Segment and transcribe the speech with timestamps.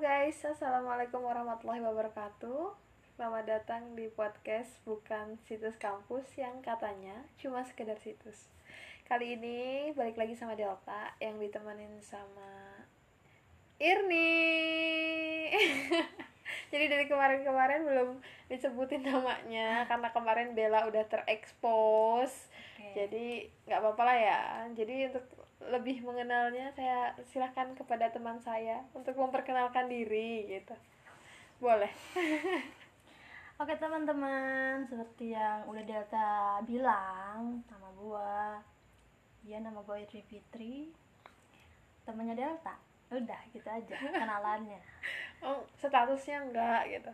[0.00, 2.72] guys, assalamualaikum warahmatullahi wabarakatuh.
[3.20, 8.48] Selamat datang di podcast bukan situs kampus yang katanya cuma sekedar situs.
[9.04, 12.80] Kali ini balik lagi sama Delta yang ditemenin sama
[13.76, 14.40] Irni.
[16.72, 22.48] Jadi dari kemarin-kemarin belum disebutin namanya karena kemarin Bella udah terekspos.
[22.80, 22.96] Oke.
[22.96, 24.40] Jadi nggak apa-apa lah ya.
[24.72, 25.28] Jadi untuk
[25.60, 30.72] lebih mengenalnya saya silahkan kepada teman saya untuk memperkenalkan diri gitu.
[31.60, 31.92] Boleh.
[33.60, 36.28] Oke teman-teman, seperti yang udah Delta
[36.64, 38.56] bilang, nama gua,
[39.44, 40.88] dia nama gua Irni Fitri,
[42.08, 42.72] temennya Delta.
[43.12, 44.80] Udah gitu aja kenalannya.
[45.40, 47.08] Oh, statusnya enggak gitu.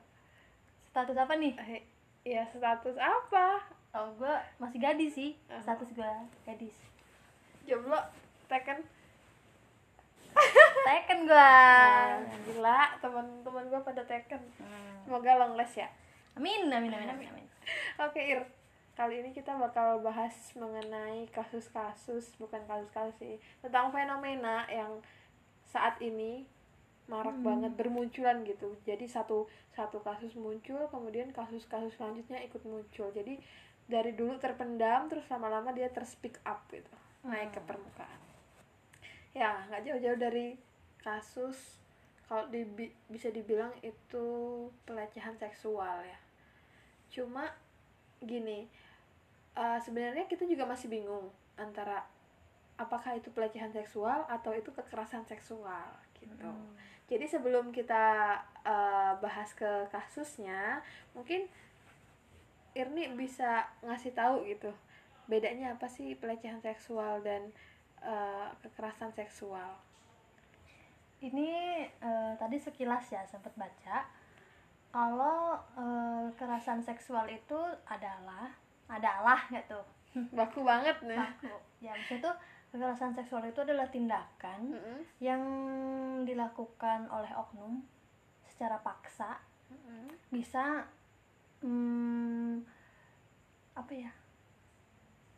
[0.90, 1.54] Status apa nih?
[1.62, 1.82] Eh,
[2.26, 3.62] Iya, status apa?
[3.94, 5.62] Oh gua masih gadis sih, Oh.
[5.62, 6.74] status gua gadis.
[7.70, 7.94] Jomblo,
[8.46, 8.78] teken.
[10.86, 11.50] Teken gua.
[12.22, 14.42] Nah, gila, teman-teman gua pada teken.
[14.60, 15.02] Hmm.
[15.02, 15.88] Semoga long last ya.
[16.36, 17.46] Amin, amin, amin, amin, amin.
[17.98, 18.44] Oke, Ir.
[18.96, 25.04] Kali ini kita bakal bahas mengenai kasus-kasus, bukan kasus-kasus sih, tentang fenomena yang
[25.68, 26.48] saat ini
[27.04, 27.44] marak Hmm.
[27.44, 28.72] banget bermunculan gitu.
[28.88, 29.44] Jadi satu
[29.76, 33.12] satu kasus muncul, kemudian kasus-kasus selanjutnya ikut muncul.
[33.12, 33.36] Jadi
[33.84, 36.90] dari dulu terpendam, terus lama-lama dia terspeak up gitu,
[37.22, 37.68] naik ke Hmm.
[37.68, 38.20] permukaan.
[39.36, 40.56] Ya, nggak jauh-jauh dari
[40.96, 41.76] kasus
[42.24, 44.26] kalau dibi- bisa dibilang itu
[44.88, 46.18] pelecehan seksual ya.
[47.12, 47.52] Cuma
[48.24, 48.64] gini,
[49.52, 51.28] eh, sebenarnya kita juga masih bingung
[51.60, 52.08] antara
[52.80, 56.48] apakah itu pelecehan seksual atau itu kekerasan seksual gitu.
[56.48, 56.72] Hmm.
[57.06, 60.80] Jadi sebelum kita eh, bahas ke kasusnya,
[61.12, 61.44] mungkin
[62.76, 64.68] Irni bisa ngasih tahu gitu
[65.26, 67.50] bedanya apa sih pelecehan seksual dan
[68.02, 69.76] eh, kekerasan seksual.
[71.20, 71.48] Ini
[71.88, 74.04] eh, tadi sekilas ya sempat baca.
[74.90, 78.48] Kalau eh, kekerasan seksual itu adalah
[78.86, 79.80] adalah gitu
[80.36, 81.18] Baku banget nih.
[81.18, 81.54] baku.
[81.80, 82.34] Ya maksudnya tuh
[82.72, 85.42] kekerasan seksual itu adalah tindakan Mm-mm, yang
[86.24, 87.80] dilakukan oleh oknum
[88.48, 89.40] secara paksa.
[89.66, 90.06] Mm-mm.
[90.30, 90.86] bisa
[91.58, 92.62] hmm,
[93.74, 94.10] apa ya?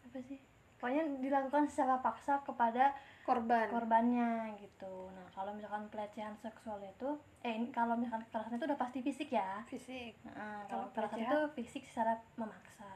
[0.04, 0.36] Apa sih
[0.78, 2.94] pokoknya dilakukan secara paksa kepada
[3.26, 3.68] Korban.
[3.68, 8.98] korbannya gitu nah kalau misalkan pelecehan seksual itu eh kalau misalkan kekerasan itu udah pasti
[9.02, 10.16] fisik ya Fisik.
[10.24, 11.34] Nah, Kalau kalau kekerasan pelecehan?
[11.34, 12.90] itu fisik secara memaksa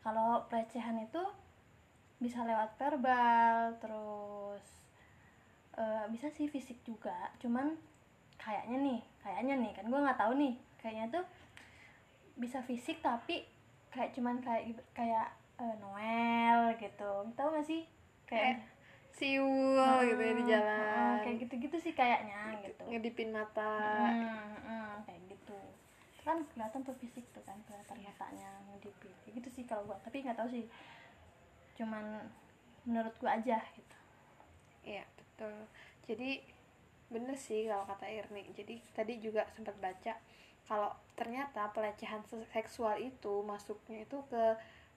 [0.00, 1.22] kalau pelecehan itu
[2.16, 4.64] bisa lewat verbal terus
[5.76, 7.76] eh, bisa sih fisik juga cuman
[8.40, 11.24] kayaknya nih kayaknya nih kan gue nggak tahu nih kayaknya tuh
[12.38, 13.44] bisa fisik tapi
[13.90, 15.28] kayak cuman kayak kayak
[15.62, 17.10] eh, Noel gitu.
[17.36, 17.82] Tahu gak sih?
[18.28, 18.54] Kayak
[19.16, 21.16] Siul gitu ya di Hmm, jalan.
[21.16, 22.84] hmm, kayak gitu-gitu sih kayaknya gitu.
[22.90, 23.72] Ngedipin mata.
[23.80, 25.58] Hmm, hmm, kayak gitu.
[26.16, 29.12] Itu kan kelihatan tuh fisik tuh kan kelihatan matanya ngedipin.
[29.24, 29.96] Kayak gitu sih kalau gua.
[30.04, 30.64] Tapi nggak tahu sih.
[31.78, 32.04] Cuman
[32.86, 33.96] menurut gua aja gitu.
[34.86, 35.54] Iya, betul.
[36.08, 36.30] Jadi
[37.14, 38.42] bener sih kalau kata Irni.
[38.58, 40.14] Jadi tadi juga sempat baca
[40.68, 44.44] kalau ternyata pelecehan se- seksual itu masuknya itu ke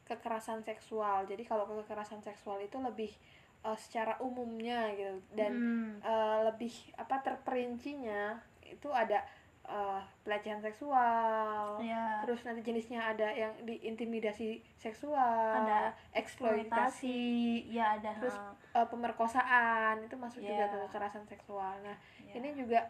[0.09, 1.29] kekerasan seksual.
[1.29, 3.13] Jadi kalau ke kekerasan seksual itu lebih
[3.61, 9.21] eh, secara umumnya gitu dan Hmm, eh, lebih apa terperincinya itu ada
[9.69, 11.77] eh, pelecehan seksual.
[11.79, 17.21] ya Terus nanti jenisnya ada yang diintimidasi seksual, Ada eksploitasi,
[17.69, 18.33] ya ada terus
[18.73, 20.73] uh, pemerkosaan itu masuk juga Iya.
[20.73, 21.77] ke kekerasan seksual.
[21.85, 21.93] Nah,
[22.25, 22.33] ya.
[22.41, 22.89] ini juga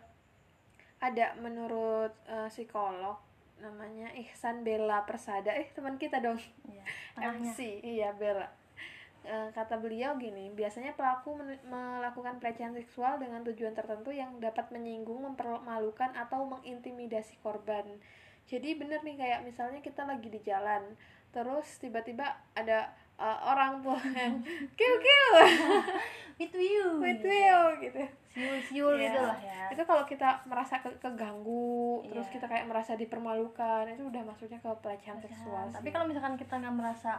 [1.00, 3.16] ada menurut uh, psikolog
[3.60, 5.54] namanya Ihsan Bella Persada.
[5.56, 6.40] Eh, teman kita dong.
[6.68, 6.84] ya,
[7.16, 7.60] tengahnya MC.
[7.84, 8.48] Iya, Bella.
[9.20, 11.36] Uh, kata beliau gini, biasanya pelaku
[11.68, 17.86] melakukan pelecehan seksual dengan tujuan tertentu yang dapat menyinggung, mempermalukan atau mengintimidasi korban.
[18.48, 20.96] Jadi bener nih kayak misalnya kita lagi di jalan,
[21.36, 24.40] terus tiba-tiba ada uh, orang tuh yang
[24.74, 25.28] kiu kiu
[26.40, 27.28] with you with gitu.
[27.28, 28.02] you gitu.
[28.30, 29.04] siul siul Iya.
[29.06, 32.34] gitu lah ya Itu kalau kita merasa ke- keganggu, terus Iya.
[32.34, 35.22] kita kayak merasa dipermalukan, itu udah masuknya ke pelecehan Pelecehan.
[35.22, 35.66] seksual.
[35.70, 35.94] tapi sih.
[35.94, 37.12] kalau misalkan kita nggak merasa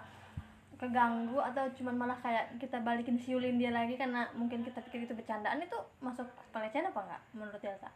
[0.76, 5.12] keganggu atau cuman malah kayak kita balikin siulin dia lagi karena mungkin kita pikir itu
[5.12, 7.90] bercandaan itu masuk pelecehan apa enggak menurut Delta?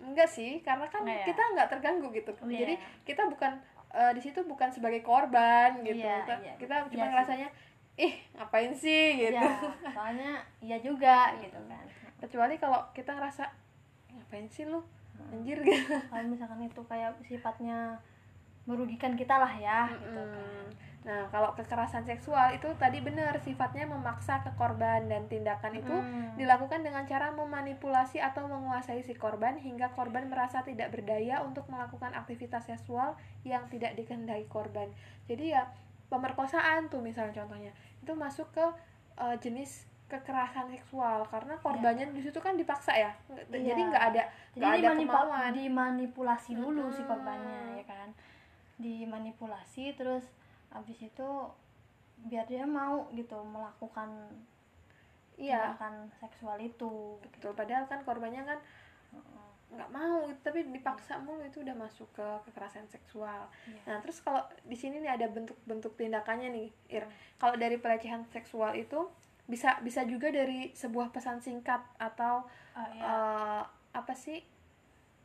[0.00, 1.26] enggak sih, karena kan Nggak ya?
[1.28, 2.32] kita nggak terganggu gitu.
[2.32, 2.86] Oh, Jadi iya.
[3.04, 3.52] kita bukan
[3.92, 6.00] eh, di situ bukan sebagai korban gitu.
[6.00, 6.54] Iya, kita, iya.
[6.56, 7.10] kita Iya cuma sih.
[7.10, 7.48] ngerasanya
[7.94, 9.36] ih ngapain sih gitu.
[9.36, 9.52] Ya,
[9.90, 11.84] soalnya iya juga gitu kan.
[12.18, 13.44] Kecuali kalau kita ngerasa
[14.10, 14.80] ngapain sih lu
[15.12, 15.28] Hmm.
[15.36, 15.92] anjir gitu.
[16.08, 18.00] Kalau misalkan itu kayak sifatnya
[18.64, 20.64] merugikan kita lah ya gitu kan.
[21.02, 26.38] Nah, kalau kekerasan seksual itu tadi benar sifatnya memaksa ke korban dan tindakan itu Hmm.
[26.38, 32.14] dilakukan dengan cara memanipulasi atau menguasai si korban hingga korban merasa tidak berdaya untuk melakukan
[32.14, 34.94] aktivitas seksual yang tidak dikehendaki korban.
[35.26, 35.66] Jadi ya
[36.06, 38.62] pemerkosaan tuh misalnya contohnya itu masuk ke
[39.18, 43.10] eh, jenis kekerasan seksual karena korbannya di situ kan dipaksa ya.
[43.50, 43.74] Iya.
[43.74, 44.22] Jadi nggak ada
[44.52, 45.50] jadi nggak ada kemauan.
[45.50, 47.10] dimanipulasi dulu si Mm-mm.
[47.10, 48.08] korbannya ya kan
[48.76, 50.28] dimanipulasi terus
[50.72, 51.28] habis itu
[52.22, 54.08] biar dia mau gitu melakukan
[55.32, 57.56] Iya, tindakan seksual itu betul.
[57.56, 58.60] Padahal kan korbannya kan
[59.72, 63.48] nggak mau tapi dipaksa mulu itu udah masuk ke kekerasan seksual.
[63.64, 63.82] Iya.
[63.88, 67.08] Nah, terus kalau di sini nih ada bentuk-bentuk tindakannya nih, Ir.
[67.40, 69.08] Kalau dari pelecehan seksual itu
[69.48, 72.44] bisa bisa juga dari sebuah pesan singkat atau
[72.76, 73.02] Ah, iya.
[73.02, 73.62] eh,
[73.96, 74.44] apa sih?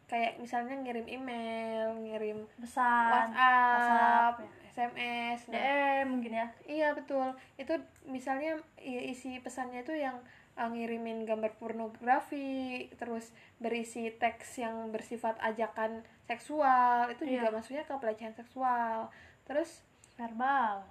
[0.08, 4.50] Kayak misalnya ngirim email, ngirim pesan WhatsApp, WhatsApp, ya.
[4.78, 5.40] SMS.
[5.50, 7.34] Nah, DM mungkin ya Iya betul.
[7.58, 7.74] Itu
[8.06, 10.22] misalnya i- isi pesannya itu yang
[10.54, 13.26] uh, ngirimin gambar pornografi, terus
[13.58, 17.56] berisi teks yang bersifat ajakan seksual, itu juga Iya.
[17.56, 19.10] maksudnya ke pelecehan seksual.
[19.48, 19.82] Terus
[20.18, 20.86] verbal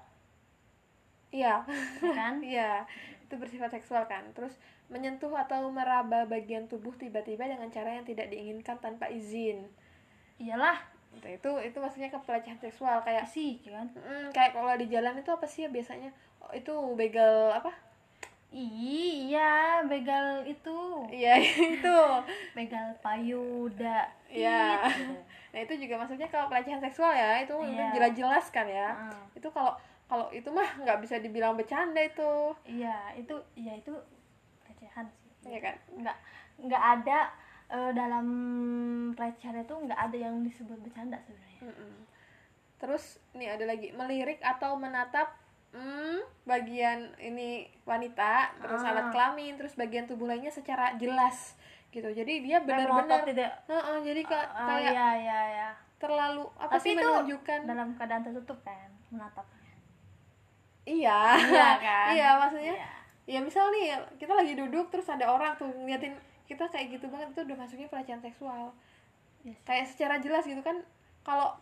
[1.34, 1.66] iya,
[2.00, 2.86] ya kan iya,
[3.26, 4.24] itu bersifat seksual kan.
[4.32, 4.54] Terus
[4.88, 9.66] menyentuh atau meraba bagian tubuh tiba-tiba dengan cara yang tidak diinginkan tanpa izin.
[10.36, 10.78] iyalah
[11.16, 15.16] Nah, itu itu maksudnya ke pelecehan seksual kayak sih kan mm, kayak kalau di jalan
[15.16, 16.10] itu apa sih ya biasanya?
[16.38, 17.72] Oh, itu begal apa?
[18.52, 20.78] iya begal itu
[21.08, 21.34] Iya
[21.76, 21.98] itu.
[22.52, 24.86] begal payuda Iya.
[24.88, 25.12] gitu.
[25.52, 27.92] Nah itu juga maksudnya kalau pelecehan seksual ya itu udah Iya.
[27.92, 28.88] jelas-jelas kan ya.
[28.92, 29.22] Ah.
[29.32, 29.74] Itu kalau
[30.06, 33.90] kalau itu mah nggak bisa dibilang bercanda itu, iya itu iya itu
[34.62, 35.74] pelecehan sih ya kan?
[35.92, 36.16] nggak
[36.62, 37.18] nggak ada
[37.68, 38.26] eh, dalam
[39.12, 41.94] pelecehan itu nggak ada yang disebut bercanda sebenarnya Mm-mm.
[42.76, 45.32] Terus nih ada lagi melirik atau menatap
[45.70, 48.90] hmm, bagian ini wanita, terus Ah.
[48.90, 51.56] alat kelamin, terus bagian tubuh lainnya secara jelas
[51.88, 52.04] gitu.
[52.06, 56.82] Jadi dia benar-benar, tidak Heeh, jadi ka- Ah, kayak iya iya iya terlalu apa Tapi
[56.82, 58.76] sih itu menunjukkan dalam keadaan tertutup kan
[59.08, 59.72] menatapnya
[60.84, 62.08] iya, Iya kan?
[62.14, 62.90] iya maksudnya Iya.
[63.26, 66.12] ya misal nih kita lagi duduk terus ada orang tuh ngeliatin
[66.46, 68.72] kita kayak gitu banget itu udah masuknya pelecehan seksual
[69.46, 69.64] Iya sih.
[69.66, 70.82] kayak secara jelas gitu kan
[71.22, 71.54] kalau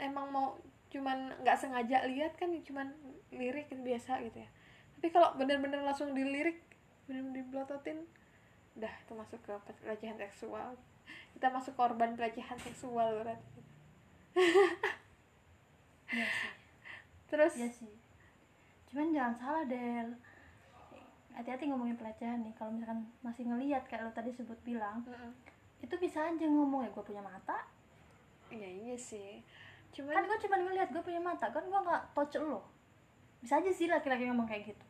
[0.00, 0.56] emang mau
[0.88, 2.92] cuman nggak sengaja lihat kan cuman
[3.28, 4.48] lirik gitu biasa gitu ya
[4.96, 6.64] tapi kalau bener-bener langsung dilirik
[7.04, 8.08] bener-bener dibelototin
[8.80, 9.52] udah itu masuk ke
[9.84, 10.76] pelecehan seksual
[11.36, 13.60] kita masuk korban pelecehan seksual berarti
[16.08, 16.52] Iya sih
[17.28, 17.92] terus Iya sih.
[18.88, 20.16] Cuman jangan salah Del.
[21.34, 22.52] Hati-hati ngomongin pelecehan nih.
[22.54, 25.32] Kalau misalkan masih ngelihat kayak lo tadi sebut bilang, Mm-mm.
[25.78, 27.62] itu bisa aja ngomong ya gue punya mata.
[28.48, 29.44] iya iya sih
[29.92, 32.60] cuman Kan gue cuma ngelihat gue punya mata, kan gue nggak touch lo.
[33.40, 34.84] Bisa aja sih laki-laki ngomong kayak gitu.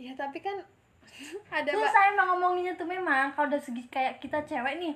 [0.00, 0.56] ya tapi kan
[1.52, 4.94] ada Susah emang ngomonginnya tuh memang kalau dari segi kayak kita cewek nih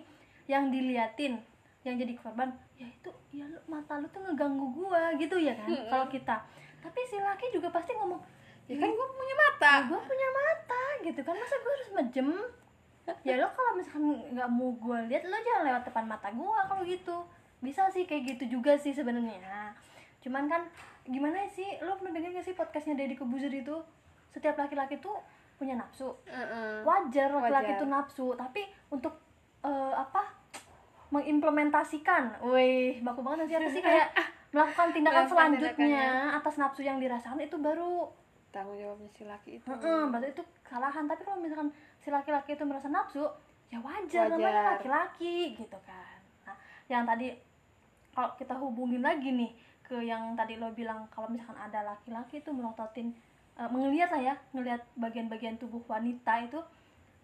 [0.48, 1.36] yang diliatin,
[1.84, 5.68] yang jadi korban, ya itu ya lu, mata lu tuh ngeganggu gua gitu ya kan
[5.68, 5.88] Mm-mm.
[5.92, 6.36] kalau kita.
[6.80, 8.20] Tapi si laki juga pasti ngomong,
[8.64, 9.72] ya kan gue punya mata.
[9.72, 11.34] Ya gue punya mata gitu kan.
[11.36, 12.28] Masa gue harus mejem?
[13.20, 16.82] Ya lo kalau misalkan nggak mau gue lihat lo jangan lewat depan mata gue kalau
[16.84, 17.16] gitu.
[17.60, 19.76] Bisa sih kayak gitu juga sih sebenarnya.
[20.24, 20.64] Cuman kan
[21.04, 21.80] gimana sih?
[21.84, 23.76] Lo pernah dengar gak sih podcastnya Deddy Kebuzer itu?
[24.32, 25.20] Setiap laki-laki tuh
[25.60, 26.16] punya nafsu.
[26.24, 26.82] Heeh.
[26.82, 28.26] wajar laki-laki itu nafsu.
[28.32, 29.12] Tapi untuk
[29.60, 30.32] eh, apa?
[31.12, 33.56] Mengimplementasikan, wih baku banget sih.
[33.60, 34.08] Apa sih kayak
[34.54, 38.10] melakukan tindakan Melakukan selanjutnya atas nafsu yang dirasakan itu baru
[38.54, 41.04] tanggung jawabnya si laki itu Heeh, berarti itu kesalahan.
[41.04, 41.68] Tapi kalau misalkan
[41.98, 43.26] si laki-laki itu merasa nafsu,
[43.68, 44.38] ya wajar, Wajar.
[44.38, 46.18] namanya laki-laki gitu kan.
[46.46, 46.56] Nah,
[46.86, 47.34] yang tadi
[48.14, 49.50] kalau kita hubungin lagi nih
[49.82, 53.10] ke yang tadi lo bilang kalau misalkan ada laki-laki itu melototin
[53.54, 56.62] eh, mengelihat lah ya, ngelihat bagian-bagian tubuh wanita itu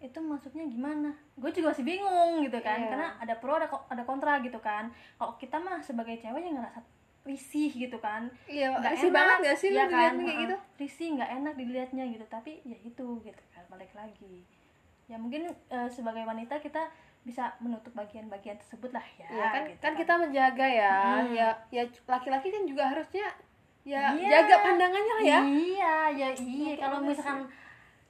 [0.01, 1.13] itu maksudnya gimana?
[1.37, 2.89] Gue juga masih bingung gitu kan, Iya.
[2.89, 4.89] karena ada pro ada ada kontra gitu kan.
[5.15, 6.81] Kalau kita mah sebagai cewek yang ngerasa
[7.21, 10.17] risih gitu kan, iya nggak risih enak, banget gak sih ya kan?
[10.17, 10.55] kayak gitu?
[10.81, 12.25] Risih nggak enak dilihatnya gitu.
[12.25, 14.41] Tapi ya itu gitu kan balik lagi.
[15.05, 16.89] Ya mungkin eh, sebagai wanita kita
[17.21, 20.95] bisa menutup bagian-bagian tersebut lah ya Iya kan gitu kan kita menjaga ya.
[21.21, 21.29] Hmm.
[21.29, 23.29] ya ya laki-laki kan juga harusnya
[23.85, 24.29] ya Iya.
[24.41, 25.39] jaga pandangannya lah ya.
[25.45, 26.73] Iya ya iya.
[26.73, 27.39] Untuk kalau apa misalkan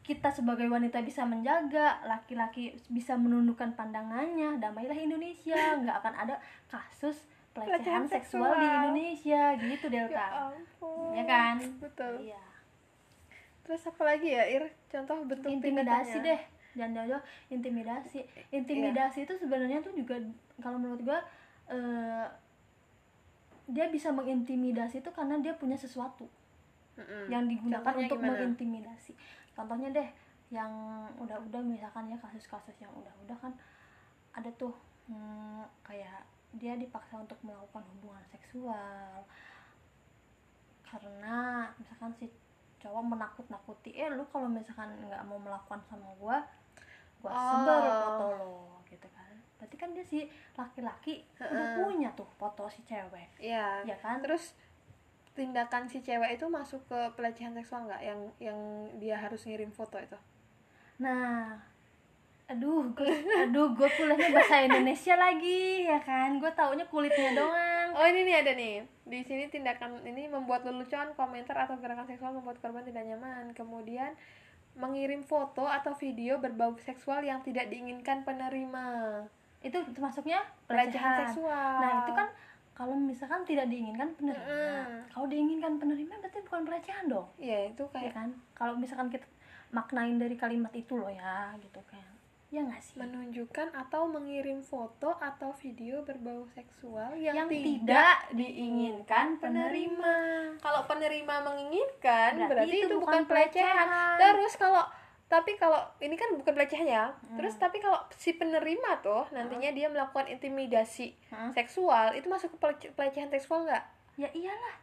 [0.01, 5.60] kita sebagai wanita bisa menjaga laki-laki bisa menundukkan pandangannya damailah Indonesia.
[5.80, 6.36] Nggak akan ada
[6.72, 8.65] kasus pelecehan seksual di.
[8.65, 10.15] Indonesia gitu Delta.
[10.15, 11.12] ya ampun.
[11.15, 11.55] Ya kan?
[11.84, 12.13] betul.
[12.24, 12.43] Iya.
[13.67, 14.63] Terus apa lagi ya Ir?
[14.88, 16.41] Contoh bentuk intimidasi deh
[16.72, 18.24] jangan jauh-jauh intimidasi.
[18.55, 20.15] Intimidasi itu sebenarnya tuh juga
[20.63, 21.20] kalau menurut gua
[21.67, 22.27] eh,
[23.67, 26.27] dia bisa mengintimidasi itu karena dia punya sesuatu
[26.96, 27.27] Mm-mm.
[27.31, 28.31] yang digunakan Contohnya untuk gimana?
[28.39, 29.12] mengintimidasi.
[29.55, 30.10] Contohnya deh
[30.51, 30.72] yang
[31.20, 33.53] udah-udah misalkan ya kasus-kasus yang udah-udah kan
[34.36, 34.75] ada tuh
[35.08, 39.24] hmm, kayak dia dipaksa untuk melakukan hubungan seksual
[40.84, 41.38] karena
[41.79, 42.27] misalkan si
[42.81, 46.43] cowok menakut-nakuti eh lu kalau misalkan nggak mau melakukan sama gua
[47.24, 47.48] gua Oh.
[47.53, 48.53] sebar foto lo
[48.89, 50.20] gitu kan berarti kan dia si
[50.58, 51.75] laki-laki udah Heeh.
[51.79, 53.86] punya tuh foto si cewek Iya.
[53.86, 54.58] ya kan Terus
[55.31, 58.60] tindakan si cewek itu masuk ke pelecehan seksual nggak yang yang
[59.00, 60.20] dia harus ngirim foto itu?
[61.00, 61.55] Nah,
[62.51, 63.08] aduh, gue,
[63.48, 66.36] aduh, gue kuliahnya bahasa Indonesia lagi, ya kan?
[66.38, 67.89] Gue taunya kulitnya doang.
[67.96, 72.36] Oh ini nih ada nih di sini tindakan ini membuat lelucon, komentar atau gerakan seksual
[72.36, 73.51] membuat korban tidak nyaman.
[73.55, 74.15] Kemudian
[74.75, 79.20] mengirim foto atau video berbau seksual yang tidak diinginkan penerima.
[79.60, 81.75] Itu termasuknya Pelecehan seksual.
[81.84, 82.27] Nah, itu kan
[82.72, 84.48] kalau misalkan tidak diinginkan penerima.
[84.48, 85.12] Mm-mm.
[85.12, 88.29] Kalau diinginkan penerima berarti bukan pelecehan dong, ya itu ya kayak kan?
[88.55, 89.27] Kalau misalkan kita
[89.75, 92.21] maknain dari kalimat itu loh ya, gitu kan.
[92.51, 93.00] Ya nggak sih?
[93.00, 100.15] menunjukkan atau mengirim foto atau video berbau seksual yang, Yang tidak, tidak diinginkan penerima.
[100.60, 103.88] Kalau penerima menginginkan Berarti berarti, itu itu, bukan pelecehan.
[103.88, 104.17] pelecehan.
[104.20, 104.84] Terus kalau
[105.25, 107.15] tapi kalau ini kan bukan pelecehan ya.
[107.24, 107.39] Hmm.
[107.39, 111.55] Terus tapi kalau si penerima tuh nantinya dia melakukan intimidasi Hah?
[111.55, 113.84] seksual itu masuk ke pelece- pelecehan seksual nggak?
[114.20, 114.75] Ya iyalah.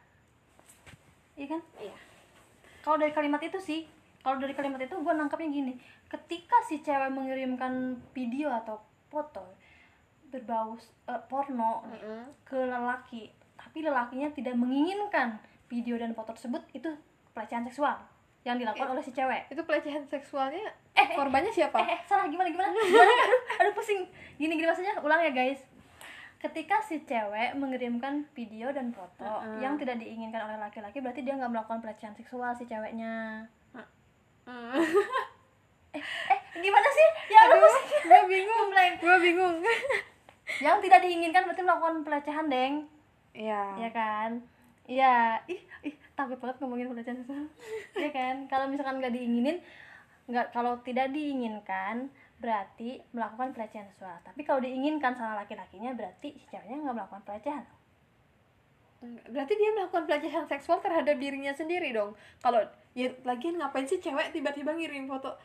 [1.36, 1.60] Iya kan?
[1.76, 1.96] Iya.
[2.80, 3.84] kalau dari kalimat itu sih
[4.18, 5.76] kalau dari kalimat itu gue nangkapnya gini
[6.08, 7.72] ketika si cewek mengirimkan
[8.10, 9.44] video atau foto
[10.26, 12.22] berbau eh, porno nih, Mm-mm.
[12.42, 15.36] ke lelaki tapi lelakinya tidak menginginkan
[15.66, 16.88] video dan foto tersebut itu
[17.30, 17.96] pelecehan seksual
[18.42, 18.92] yang dilakukan Eh.
[18.92, 21.76] oleh si cewek Itu pelecehan seksualnya Eh, eh, korbannya siapa?
[21.78, 23.12] eh, eh salah gimana gimana, gimana?
[23.18, 25.60] aduh, aduh pusing gini gini maksudnya ulang ya guys
[26.38, 29.58] ketika si cewek mengirimkan video dan foto Mm-mm.
[29.58, 33.44] yang tidak diinginkan oleh laki-laki berarti dia nggak melakukan pelecehan seksual si ceweknya
[34.48, 34.72] Hmm.
[35.96, 37.08] eh gimana sih?
[37.32, 38.68] Ya lu pusing gue bingung,
[39.04, 39.56] gue bingung.
[40.64, 42.74] yang tidak diinginkan berarti melakukan pelecehan deng.
[43.36, 43.62] Iya.
[43.78, 44.30] ya kan?
[44.88, 45.40] Iya.
[45.46, 47.46] Ih ih takut banget ngomongin pelecehan seksual
[47.94, 48.50] ya kan?
[48.50, 49.62] Kalau misalkan nggak diinginin
[50.28, 54.18] nggak kalau tidak diinginkan berarti melakukan pelecehan seksual.
[54.22, 57.64] Tapi kalau diinginkan sama laki-lakinya berarti si ceweknya nggak melakukan pelecehan.
[59.30, 62.18] Berarti dia melakukan pelecehan seksual terhadap dirinya sendiri dong.
[62.42, 62.62] Kalau
[62.98, 65.38] ya lagian ngapain sih cewek tiba-tiba ngirim foto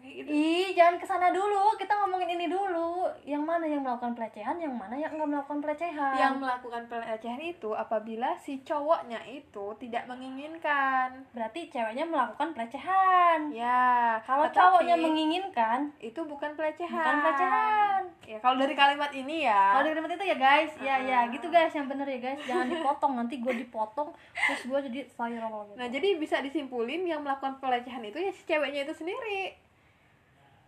[0.00, 0.28] kayak gitu?
[0.28, 2.90] ih jangan ke sana dulu kita ngomongin ini dulu
[3.22, 7.70] yang mana yang melakukan pelecehan yang mana yang nggak melakukan pelecehan Yang melakukan pelecehan itu
[7.72, 11.24] apabila si cowoknya itu tidak menginginkan.
[11.30, 16.90] berarti ceweknya melakukan pelecehan Ya, kalau tetapi cowoknya menginginkan itu bukan pelecehan.
[16.90, 19.74] bukan pelecehan Ya, kalau dari kalimat ini ya.
[19.74, 21.22] Kalau di kalimat itu ya guys, ya ya Ah.
[21.28, 25.66] gitu guys yang bener ya guys, jangan dipotong nanti gue dipotong terus gue jadi viral
[25.66, 25.74] gitu.
[25.74, 29.58] Nah, jadi bisa disimpulin yang melakukan pelecehan itu ya si ceweknya itu sendiri.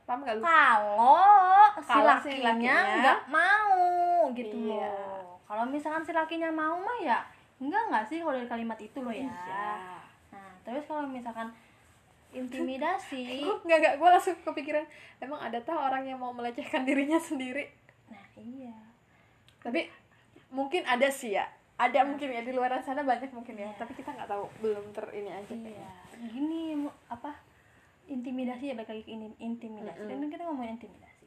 [0.02, 0.42] Paham gak lu?
[1.82, 3.80] kalau si lakinya nggak mau
[4.32, 4.90] gitu Iya.
[4.90, 5.38] loh.
[5.44, 7.20] Kalau misalkan si lakinya mau mah ya
[7.58, 9.24] enggak nggak sih kalau dari kalimat itu loh ya.
[9.24, 9.70] Iya.
[10.30, 11.48] Nah terus kalau misalkan
[12.32, 14.88] intimidasi, Enggak, enggak, gue langsung kepikiran
[15.20, 17.68] Emang ada tah orang yang mau melecehkan dirinya sendiri
[18.08, 18.72] nah iya.
[19.60, 19.84] Tapi
[20.48, 21.44] mungkin ada sih ya
[21.76, 23.76] Ada mungkin ya, di luar sana banyak mungkin ya Iya.
[23.76, 25.52] Tapi kita nggak tahu, belum ter ini aja.
[25.52, 25.90] Iya,
[26.24, 26.62] gini
[27.06, 27.36] apa
[28.06, 30.02] intimidasi ya balik lagi ke ini intimidasi.
[30.02, 30.20] Mm-mm.
[30.20, 31.26] Kan kita ngomongin intimidasi.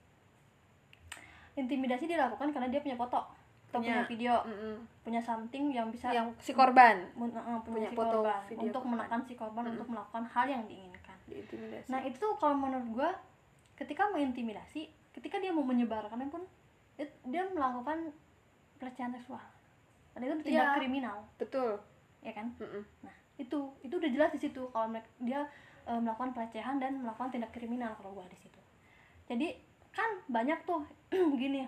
[1.55, 3.19] Intimidasi dilakukan karena dia punya foto
[3.65, 4.07] atau punya, Punya.
[4.07, 4.75] video, Mm-mm.
[5.01, 8.63] punya something yang bisa Yang si korban mun- uh, punya, punya si foto, korban video
[8.65, 8.91] untuk korban.
[8.95, 9.73] menekan si korban Mm-mm.
[9.73, 11.17] untuk melakukan hal yang diinginkan.
[11.25, 13.09] diintimidasi Nah itu tuh kalau menurut gua
[13.75, 16.43] ketika mengintimidasi, ketika dia mau menyebarkannya pun
[17.25, 18.15] dia melakukan
[18.77, 19.43] pelecehan seksual.
[20.15, 20.75] Dan itu tindak Iya.
[20.75, 21.75] kriminal, Betul
[22.21, 22.47] ya kan?
[22.55, 22.83] Mm-mm.
[23.03, 25.43] Nah, itu itu udah jelas di situ kalau mereka, dia
[25.85, 28.59] e, melakukan pelecehan dan melakukan tindak kriminal kalau gua di situ.
[29.29, 29.53] Jadi
[29.93, 30.83] kan banyak tuh
[31.41, 31.63] gini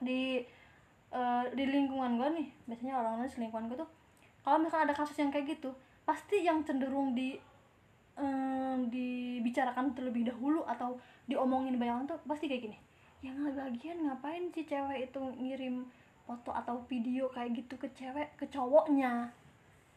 [0.00, 0.40] di
[1.10, 1.20] e,
[1.52, 3.90] di lingkungan gua nih, biasanya orang-orang di lingkungan gua tuh
[4.44, 5.72] kalau misalkan ada kasus yang kayak gitu,
[6.04, 7.32] pasti yang cenderung di
[8.20, 12.78] em, dibicarakan terlebih dahulu atau diomongin banyak orang tuh pasti kayak gini.
[13.24, 15.88] Yang lagian ngapain si cewek itu ngirim
[16.28, 19.32] foto atau video kayak gitu ke cewek ke cowoknya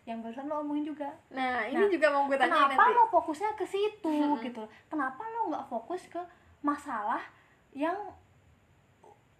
[0.07, 1.11] yang barusan lo omongin juga.
[1.29, 2.95] Nah, ini Nah, juga mau gue tanya kenapa nanti.
[2.95, 4.39] lo fokusnya ke situ Mm-mm.
[4.39, 4.63] gitu?
[4.87, 6.21] Kenapa lo nggak fokus ke
[6.61, 7.19] masalah
[7.71, 7.93] yang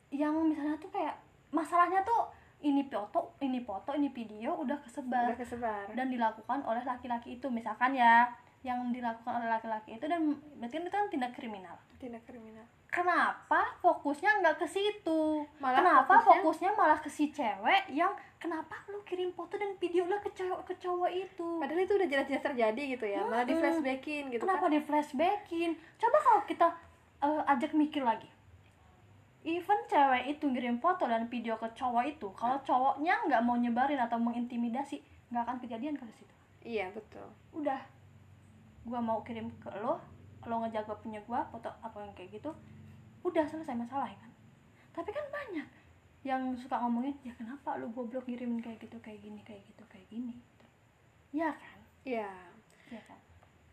[0.09, 1.15] yang misalnya tuh kayak
[1.49, 2.27] masalahnya tuh
[2.59, 5.83] ini foto ini foto ini video udah kesebar Udah kesebar.
[5.93, 7.47] dan dilakukan oleh laki-laki itu.
[7.47, 8.27] Misalkan ya
[8.65, 11.75] yang dilakukan oleh laki-laki itu dan berarti kan itu kan tindak kriminal.
[12.01, 12.65] Tindak kriminal.
[12.87, 15.43] Kenapa fokusnya nggak ke situ?
[15.59, 20.07] Malah kenapa fokusnya- fokusnya malah ke si cewek yang kenapa lu kirim foto dan video
[20.07, 21.47] lu ke cowok ke cowok itu?
[21.59, 25.69] Padahal itu udah jelas-jelas terjadi gitu ya malah di flashbackin gitu kenapa kan di flashbackin?
[25.99, 26.67] Coba kalau kita
[27.17, 28.29] eh, ajak mikir lagi.
[29.47, 33.99] Even cewek itu ngirim foto dan video ke cowok itu kalau cowoknya nggak mau nyebarin
[33.99, 34.99] atau mengintimidasi
[35.31, 36.35] nggak akan kejadian kasus itu
[36.67, 37.23] iya betul.
[37.55, 37.79] Udah
[38.87, 39.99] gua mau kirim ke lo
[40.47, 42.49] lo ngejaga punya gua foto apa yang kayak gitu
[43.21, 44.31] udah selesai masalah ya kan?
[44.95, 45.67] Tapi kan banyak
[46.23, 50.07] yang suka ngomongin ya kenapa lu goblok ngirimin kayak gitu kayak gini kayak gitu kayak
[50.07, 50.39] gini?
[51.35, 51.79] Ya kan?
[52.07, 52.31] Iya.
[52.87, 53.19] Ya kan?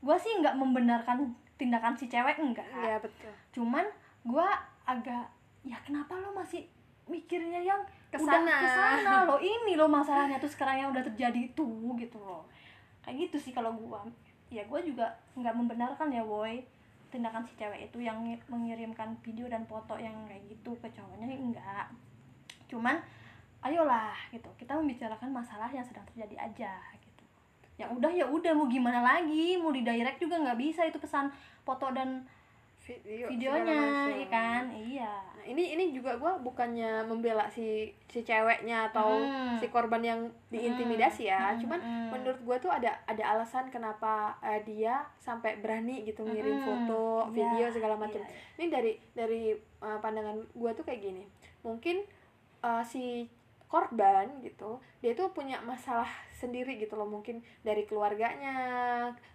[0.03, 2.67] Gua sih nggak membenarkan tindakan si cewek enggak.
[2.75, 3.31] Iya betul.
[3.55, 3.87] Cuman
[4.27, 4.51] gua
[4.85, 5.31] agak
[5.63, 6.67] ya kenapa lo masih
[7.07, 7.81] mikirnya yang
[8.11, 8.43] Ke sana.
[8.43, 9.11] udah ke sana?
[9.31, 12.45] lo ini lo masalahnya tuh sekarang yang udah terjadi itu gitu loh.
[13.07, 14.03] Kayak gitu sih kalau gua
[14.55, 16.63] ya gua juga nggak membenarkan ya boy.
[17.11, 21.27] Tindakan si cewek itu yang ngi- mengirimkan video dan foto yang kayak gitu ke cowoknya
[21.31, 21.87] enggak
[22.65, 22.97] cuman
[23.63, 24.49] ayolah gitu.
[24.59, 27.25] Kita membicarakan masalah yang sedang terjadi aja gitu.
[27.79, 29.59] Ya udah ya udah mau gimana lagi?
[29.59, 31.31] Mau di direct juga nggak bisa itu pesan
[31.63, 32.27] foto dan
[32.85, 33.81] Video, videonya
[34.13, 34.69] ya kan?
[34.69, 35.09] Iya.
[35.09, 39.57] Nah, ini ini juga gue bukannya membela si si ceweknya atau Hmm.
[39.57, 40.21] si korban yang
[40.53, 41.57] diintimidasi ya.
[41.57, 42.09] Hmm, cuman hmm.
[42.13, 47.05] menurut gue tuh ada ada alasan kenapa eh, dia sampai berani gitu ngirim Hmm, foto
[47.33, 48.53] iya, video segala macam iya, iya.
[48.61, 51.25] ini dari dari eh, pandangan gue tuh kayak gini.
[51.65, 52.05] Mungkin
[52.61, 53.25] eh, si
[53.65, 57.09] korban gitu dia tuh punya masalah sendiri gitu loh.
[57.09, 58.57] Mungkin dari keluarganya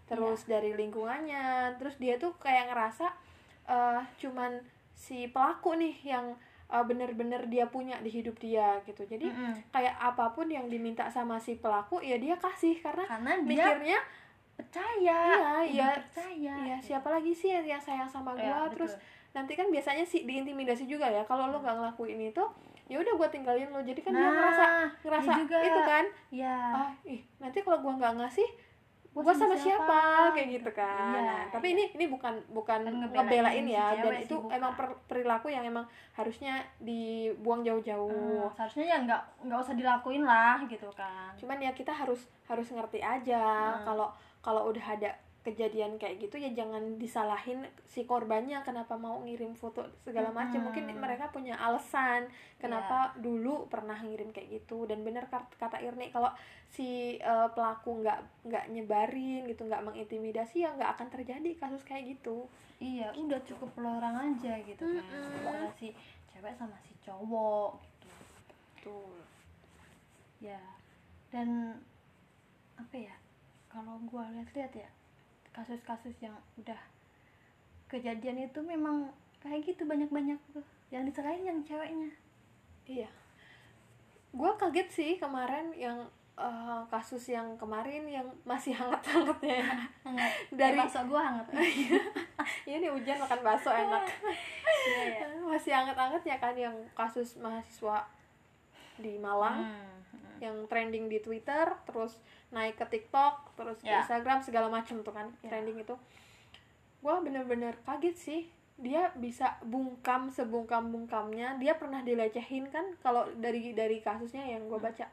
[0.05, 0.61] terus Iya.
[0.61, 1.73] dari lingkungannya.
[1.81, 3.09] Terus dia tuh kayak ngerasa
[3.69, 4.57] eh, cuman
[4.91, 6.33] si pelaku nih yang
[6.67, 9.53] eh, bener-bener dia punya di hidup dia gitu jadi Mm-mm.
[9.69, 13.99] kayak apa pun yang diminta sama si pelaku ya dia kasih karena karena dia mikirnya
[14.55, 15.87] percaya Iya, iya.
[15.95, 18.71] percaya ya siapa lagi sih yang yang sayang sama Ya, gua betul.
[18.75, 18.93] terus
[19.29, 22.43] nanti kan biasanya sih diintimidasi juga ya kalau lo nggak ngelakuin itu
[22.85, 24.65] ya udah gua tinggalin lo jadi kan dia Nah, ngerasa
[24.99, 25.57] ngerasa iya juga.
[25.61, 28.49] itu kan ya ah ih nanti kalau gua nggak ngasih
[29.09, 30.31] Gua sama sama siapa, siapa?
[30.31, 31.75] kayak gitu kan Iya, Nah, tapi iya.
[31.75, 35.47] ini ini bukan bukan Kan ngebelain ngebelain si ya cewek dan itu emang per- perilaku
[35.47, 41.33] yang emang harusnya dibuang jauh-jauh Hmm, seharusnya ya nggak nggak usah dilakuin lah gitu kan
[41.35, 43.43] cuman ya kita harus harus ngerti aja
[43.73, 43.83] Hmm.
[43.83, 44.07] kalau
[44.39, 49.87] kalau udah ada kejadian kayak gitu ya jangan disalahin si korbannya kenapa mau ngirim foto
[50.03, 50.67] segala macam Hmm.
[50.67, 52.27] mungkin mereka punya alasan
[52.59, 54.83] kenapa dulu pernah ngirim kayak gitu.
[54.83, 56.27] Dan bener kat- kata Irni kalau
[56.67, 62.19] si eh, pelaku nggak nggak nyebarin gitu nggak mengintimidasi ya nggak akan terjadi kasus kayak
[62.19, 62.45] gitu.
[62.77, 65.03] Iya udah cukup orang aja gitu kan.
[65.03, 65.35] Mm-mm.
[65.39, 65.95] antara si
[66.29, 68.11] cewek sama si cowok gitu.
[68.83, 69.23] Tuh
[70.39, 70.59] ya
[71.31, 71.79] dan
[72.75, 73.15] apa ya
[73.67, 74.89] kalau gua lihat-lihat ya
[75.51, 76.77] kasus-kasus yang udah
[77.87, 79.09] kejadian itu memang
[79.39, 82.11] kayak gitu banyak-banyak tuh yang disalahin yang ceweknya
[82.83, 83.05] Iya.
[84.31, 86.01] Gua kaget sih kemarin yang
[86.35, 89.67] eh, kasus yang kemarin yang masih hangat-hangatnya ya.
[90.05, 91.45] hangat Dari- bakso gua hangat
[92.65, 94.09] Ini hujan makan bakso enak.
[94.87, 98.01] iya ya masih hangat-hangatnya kan yang kasus mahasiswa
[98.97, 99.98] di Malang Hmm.
[100.39, 104.01] Yang trending di Twitter, terus naik ke TikTok, terus ke Ya.
[104.01, 105.51] Instagram segala macam tuh kan Ya.
[105.51, 105.95] trending itu.
[106.99, 108.41] Gua bener-bener kaget sih
[108.75, 115.03] dia bisa bungkam sebungkam-bungkamnya dia pernah dilecehin kan kalau dari dari kasusnya yang gue baca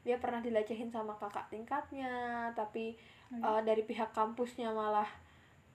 [0.00, 2.96] dia pernah dilecehin sama kakak tingkatnya tapi
[3.30, 3.44] Hmm.
[3.44, 5.06] uh, dari pihak kampusnya malah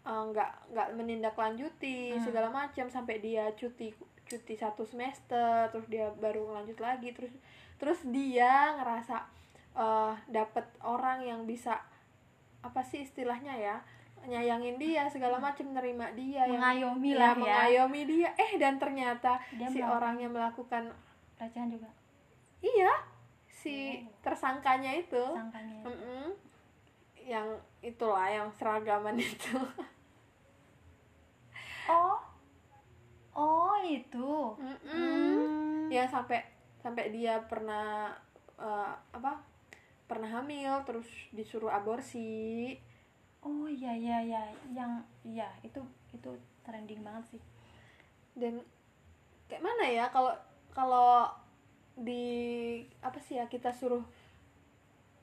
[0.04, 2.24] uh, nggak nggak menindaklanjuti Hmm.
[2.26, 3.94] segala macam sampai dia cuti
[4.26, 7.32] cuti satu semester terus dia baru lanjut lagi terus
[7.76, 9.26] terus dia ngerasa
[9.74, 11.80] uh, dapet orang yang bisa
[12.60, 13.78] apa sih istilahnya ya
[14.26, 18.82] nyayangin dia segala macam nerima dia yang mengayomi ya, lah ya mengayomi dia eh dan
[18.82, 20.84] ternyata Dia si melakukan- orang yang melakukan
[21.38, 21.90] pelecehan juga
[22.60, 22.90] iya
[23.46, 24.18] si Oh.
[24.22, 26.26] tersangkanya itu sangkanya Mm-mm.
[27.22, 27.46] yang
[27.82, 29.58] itulah yang seragaman itu
[31.86, 32.18] oh
[33.36, 34.90] oh itu Mm-mm.
[34.90, 35.86] Hmm.
[35.90, 36.42] ya sampai
[36.86, 38.14] sampai dia pernah
[38.62, 39.42] eh, apa
[40.06, 42.78] pernah hamil terus disuruh aborsi.
[43.42, 44.42] Oh iya iya iya.
[44.70, 44.92] Yang
[45.26, 45.82] iya itu
[46.14, 46.30] itu
[46.62, 47.42] trending banget sih.
[48.38, 48.62] Dan
[49.50, 50.38] kayak mana ya kalau
[50.70, 51.26] kalau
[51.98, 54.06] di apa sih ya kita suruh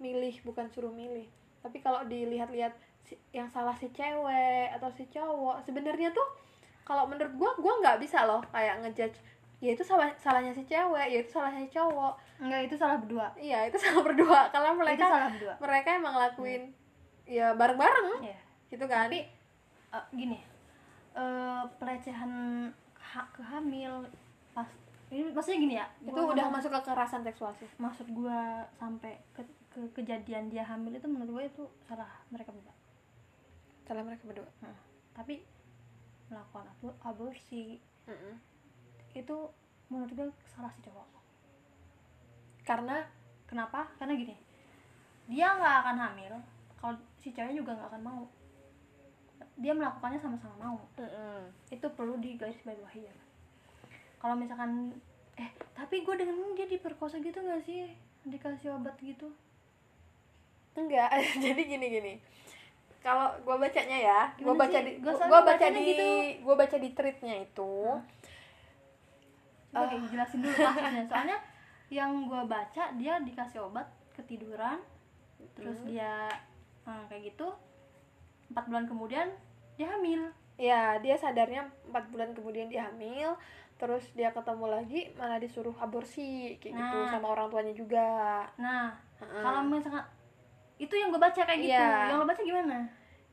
[0.02, 1.30] milih bukan suruh milih.
[1.62, 2.74] Tapi kalau dilihat-lihat
[3.06, 6.26] si- yang salah si cewek atau si cowok sebenarnya tuh
[6.82, 9.18] kalau menurut gua gua nggak bisa loh kayak ngejudge
[9.62, 12.18] ya itu salah salahnya si cewek ya itu salahnya si cowok.
[12.42, 13.30] Enggak itu salah berdua.
[13.38, 15.54] Iya itu salah berdua karena itu mereka salah berdua.
[15.62, 16.62] mereka emang lakuin
[17.22, 18.38] ya bareng-bareng ya
[18.74, 19.06] gitu kan.
[19.06, 19.22] Tapi
[19.94, 20.42] eh, gini
[21.14, 22.32] eh, pelecehan
[22.98, 24.10] hak kehamil
[24.50, 24.66] pas
[25.14, 27.70] ini maksudnya gini ya itu udah masuk ke kekerasan seksual sih.
[27.78, 32.74] Maksud gua sampai ke, ke kejadian dia hamil itu menurut gue itu salah mereka berdua.
[33.86, 34.48] Salah mereka berdua.
[34.64, 34.74] Nah,
[35.12, 35.44] tapi
[36.26, 37.76] melakukan abor- aborsi.
[38.08, 38.34] Mm-mm.
[39.12, 39.36] Itu
[39.92, 41.08] menurut gue salah si cowok.
[42.64, 43.04] Karena
[43.44, 43.88] kenapa?
[44.00, 44.36] Karena gini
[45.30, 46.34] dia nggak akan hamil
[46.82, 48.22] kalau si cewek juga nggak akan mau.
[49.58, 50.78] Dia melakukannya sama-sama mau.
[50.98, 51.48] Mm-mm.
[51.70, 53.16] itu perlu digarisbawahi ya.
[54.18, 54.90] Kalau misalkan
[55.38, 57.94] eh tapi gue dengan dia diperkosa gitu gak sih?
[58.26, 59.30] Dikasih obat gitu.
[60.74, 61.10] Enggak
[61.44, 62.14] jadi gini gini.
[63.02, 66.06] Kalau gua bacanya ya gua Gimana baca di gua baca di gitu.
[66.46, 67.74] gua baca di tweetnya itu
[69.72, 71.38] Coba kayak jelasin dulu kasusnya soalnya
[71.88, 74.78] yang gue baca dia dikasih obat ketiduran.
[75.52, 75.88] Terus Hmm.
[75.88, 76.28] dia
[76.82, 77.48] eh, kayak gitu.
[78.46, 79.28] Empat bulan kemudian
[79.74, 80.28] dia hamil.
[80.54, 83.32] Ya dia sadarnya empat bulan kemudian dia hamil.
[83.74, 87.10] Terus dia ketemu lagi malah disuruh aborsi kayak gitu Nah.
[87.10, 88.08] sama orang tuanya juga.
[88.56, 89.42] Nah Heeh.
[89.42, 90.04] kalau misalkan
[90.76, 91.72] itu yang gue baca kayak gitu.
[91.72, 92.08] Iya.
[92.08, 92.78] yang lo baca gimana?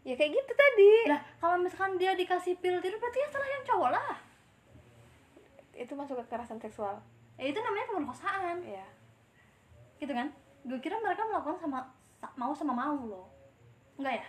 [0.01, 0.93] Ya kayak gitu tadi.
[1.05, 4.11] Lah kalau misalkan dia dikasih pil tidur berarti ya salah yang cowok lah
[5.79, 6.99] itu masuk kekerasan seksual.
[7.35, 8.57] Ya itu namanya pemerkosaan.
[8.61, 8.83] Ya
[9.95, 10.27] gitu kan?
[10.61, 11.79] Gue kira mereka melakukan sama
[12.13, 13.27] sa- mau sama mau loh.
[13.95, 14.27] Enggak ya?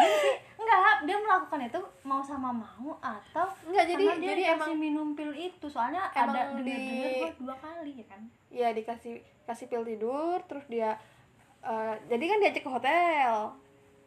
[0.00, 4.76] Iya sih, enggak dia melakukan itu mau sama mau atau Enggak, jadi- dia jadi emang-
[4.76, 5.66] minum pil itu.
[5.66, 8.20] Soalnya Emang ada di- dengar dengar gue dua kali ya kan?
[8.48, 10.94] Ya dikasih kasih pil tidur terus dia
[11.60, 13.34] eh, jadi kan diajak ke hotel.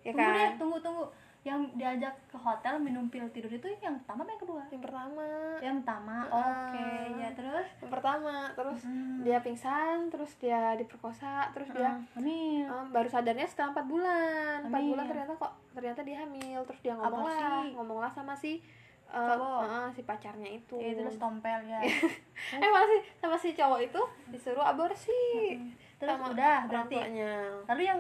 [0.02, 0.54] Ya tunggu deh kan?
[0.58, 1.04] tunggu tunggu
[1.44, 4.62] yang diajak ke hotel minum pil tidur itu yang pertama apa yang kedua?
[4.66, 5.28] Yang pertama.
[5.60, 6.40] Yang pertama Ah.
[6.40, 7.68] oke ya terus?
[7.78, 9.20] Yang pertama terus Hmm.
[9.20, 12.64] dia pingsan terus dia diperkosa terus dia Ah, hamil.
[12.64, 14.58] em, baru sadarnya setelah empat bulan.
[14.64, 16.60] Empat bulan ternyata kok ternyata dia hamil.
[16.64, 17.76] Terus dia ngomong lah Aborsi.
[17.76, 18.64] ngomong lah sama si
[19.06, 19.62] eh, Cowok.
[19.62, 20.76] eh, si pacarnya itu.
[20.76, 21.80] Ya, terus tompel ya.
[22.56, 25.60] Eh masih sama si cowok itu disuruh aborsi.
[25.96, 26.98] Terus sama udah berarti
[27.68, 28.00] lalu yang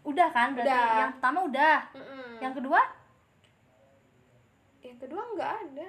[0.00, 0.96] udah kan berarti Udah.
[0.96, 1.78] yang pertama udah.
[1.92, 2.30] Mm-mm.
[2.40, 2.80] yang kedua?
[4.80, 5.88] Yang kedua nggak ada.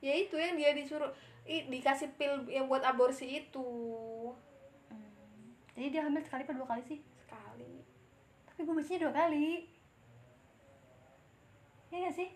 [0.00, 1.12] Ya itu yang dia disuruh
[1.44, 3.68] i, dikasih pil yang buat aborsi itu.
[5.76, 6.98] Jadi dia hamil sekali apa dua kali sih?
[7.20, 7.84] Sekali.
[8.48, 9.48] Tapi gue bacanya dua kali.
[11.90, 12.28] Iya gak sih?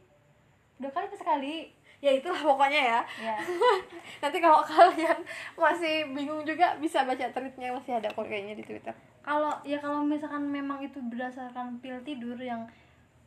[0.80, 1.56] Dua kali apa sekali?
[2.04, 3.00] ya itulah pokoknya ya.
[3.16, 3.36] Ya
[4.20, 5.24] nanti kalau kalian
[5.56, 8.92] masih bingung juga bisa baca tweetnya masih ada kok kayaknya di twitter
[9.24, 12.68] Kalau ya kalau misalkan memang itu berdasarkan pil tidur yang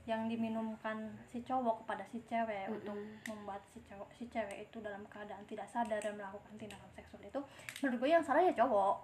[0.07, 2.79] yang diminumkan si cowok kepada si cewek Mm-mm.
[2.79, 2.95] untuk
[3.27, 7.41] membuat si cowok si cewek itu dalam keadaan tidak sadar dan melakukan tindakan seksual itu
[7.83, 8.95] menurut gue yang salah ya cowok.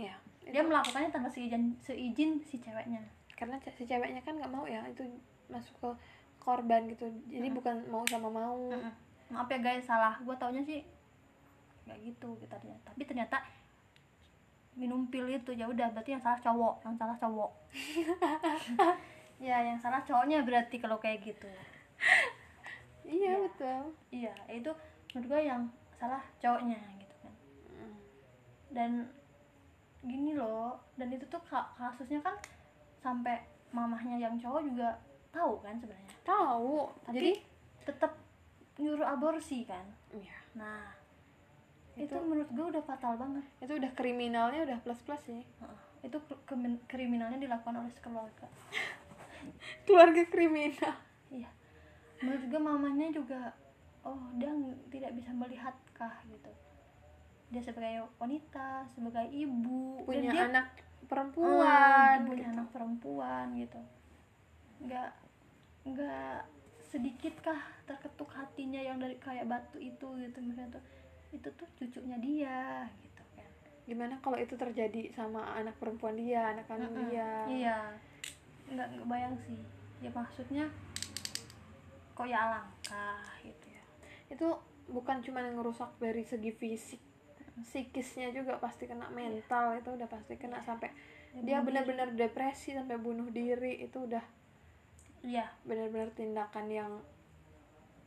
[0.00, 0.16] Ya
[0.50, 3.04] dia melakukannya tanpa seizin seizin si ceweknya.
[3.36, 5.04] Karena si ceweknya kan nggak mau ya itu
[5.46, 5.90] masuk ke
[6.40, 7.06] korban gitu.
[7.28, 8.56] Jadi bukan mau sama mau.
[8.72, 8.92] Mm-mm.
[9.30, 10.18] maaf ya guys salah.
[10.24, 10.82] Gue taunya sih
[11.90, 13.36] nggak gitu gitu ternyata tapi ternyata
[14.72, 17.50] minum pil itu ya udah berarti yang salah cowok yang salah cowok.
[19.40, 21.48] Ya yang salah cowoknya berarti kalau kayak gitu.
[23.02, 23.36] Iya Ya.
[23.40, 23.82] betul.
[24.12, 24.68] Iya itu
[25.10, 25.62] menurut gue yang
[25.96, 27.34] salah cowoknya gitu kan.
[27.72, 27.96] Mm.
[28.70, 28.90] dan
[30.00, 32.36] gini loh dan itu tuh ka- kasusnya kan
[32.96, 36.12] sampai mamahnya yang cowok juga tahu kan sebenarnya.
[36.20, 36.92] Tahu.
[37.08, 37.32] Tapi jadi
[37.84, 38.12] tetap
[38.76, 39.88] nyuruh aborsi kan.
[40.12, 40.99] Ya nah
[42.00, 43.44] itu, Itu- menurut gue udah fatal banget.
[43.60, 45.42] itu udah kriminalnya udah plus plus sih.
[45.44, 45.78] Heeh.
[46.00, 46.16] itu
[46.88, 48.48] kriminalnya dilakukan oleh sekeluarga
[49.84, 50.96] keluarga kriminal.
[51.28, 51.50] Iya.
[52.20, 53.52] Menurut gue mamanya juga
[54.00, 54.48] oh dia
[54.88, 56.48] tidak bisa melihat kah gitu.
[57.50, 62.54] Dia sebagai wanita sebagai ibu punya dia anak Ah, perempuan punya gitu.
[62.54, 63.80] anak perempuan gitu.
[64.80, 65.10] Nggak
[65.84, 66.38] nggak
[66.86, 70.84] sedikit kah terketuk hatinya yang dari kayak batu itu gitu misalnya tuh
[71.30, 73.50] itu tuh cucunya dia gitu kan.
[73.86, 77.10] Gimana kalau itu terjadi sama anak perempuan dia anak kandung Mm-mm.
[77.10, 77.30] dia?
[77.46, 77.78] Iya.
[78.70, 79.58] Nggak nggak bayang sih.
[80.02, 80.64] Ya maksudnya
[82.14, 83.82] kok ya alangkah gitu ya.
[84.30, 84.48] Itu
[84.90, 87.02] bukan cuma ngerusak dari segi fisik
[87.60, 90.88] psikisnya juga pasti kena mental itu udah pasti kena sampai
[91.30, 94.22] Ya, dia benar-benar depresi sampai bunuh diri itu udah
[95.22, 95.46] iya.
[95.62, 96.92] benar-benar tindakan yang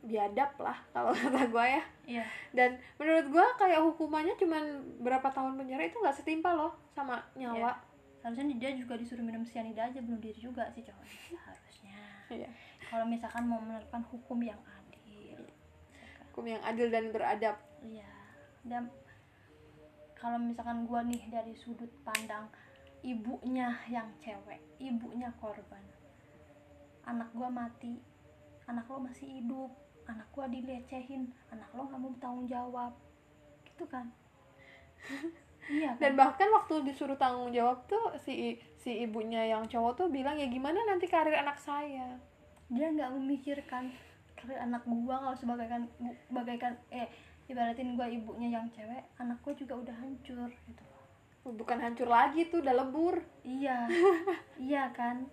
[0.04, 1.82] biadab lah kalau kata gue ya.
[2.04, 2.24] Iya.
[2.52, 4.64] Dan menurut gue kayak hukumannya cuman
[5.00, 7.80] berapa tahun penjara itu nggak setimpal loh sama nyawa.
[8.20, 11.04] Harusnya dia juga disuruh minum sianida aja bunuh diri juga sih cowok
[11.44, 11.98] harusnya.
[12.32, 12.48] Iya.
[12.88, 15.40] kalau misalkan mau menerapkan hukum yang adil.
[15.92, 16.24] Misalkan.
[16.32, 17.56] hukum yang adil dan beradab.
[17.84, 18.12] Iya.
[18.64, 18.88] Dan
[20.16, 22.48] kalau misalkan gua nih dari sudut pandang
[23.04, 25.84] ibunya yang cewek ibunya korban.
[27.04, 28.00] Anak gua mati
[28.64, 29.70] anak lo masih hidup
[30.08, 32.92] anak gua dilecehin anak lo nggak mau bertanggung jawab.
[33.68, 34.06] Gitu kan?
[35.64, 36.20] Iya dan kan?
[36.20, 40.76] bahkan waktu disuruh tanggung jawab tuh si si ibunya yang cowok tuh bilang ya gimana
[40.84, 42.20] nanti karir anak saya?
[42.68, 43.88] Dia nggak memikirkan
[44.36, 45.88] karir anak gua kalau sebagaikan
[46.28, 47.08] bagaikan eh
[47.48, 50.84] ibaratin gua ibunya yang cewek anak gua juga udah hancur gitu.
[51.48, 53.24] Bukan hancur lagi tuh udah lebur.
[53.40, 53.88] Iya.
[54.68, 55.24] Iya kan?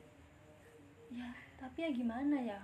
[1.11, 1.27] Ya
[1.61, 2.57] tapi ya gimana ya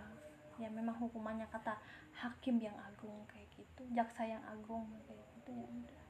[0.58, 1.78] ya memang hukumannya kata
[2.14, 3.82] hakim yang agung kayak gitu.
[3.94, 6.04] Jaksa yang agung kayak gitu ya udah.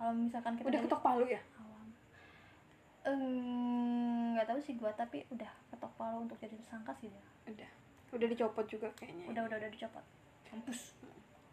[0.00, 1.42] Kalau misalkan kita udah ketok palu ya?
[1.58, 1.88] Awam.
[4.34, 7.24] Nggak tahu sih gua tapi udah ketok palu untuk jadi tersangka sih dia.
[7.46, 7.70] Udah.
[8.10, 10.04] Udah dicopot juga kayaknya udah udah udah dicopot.
[10.50, 10.98] Kampus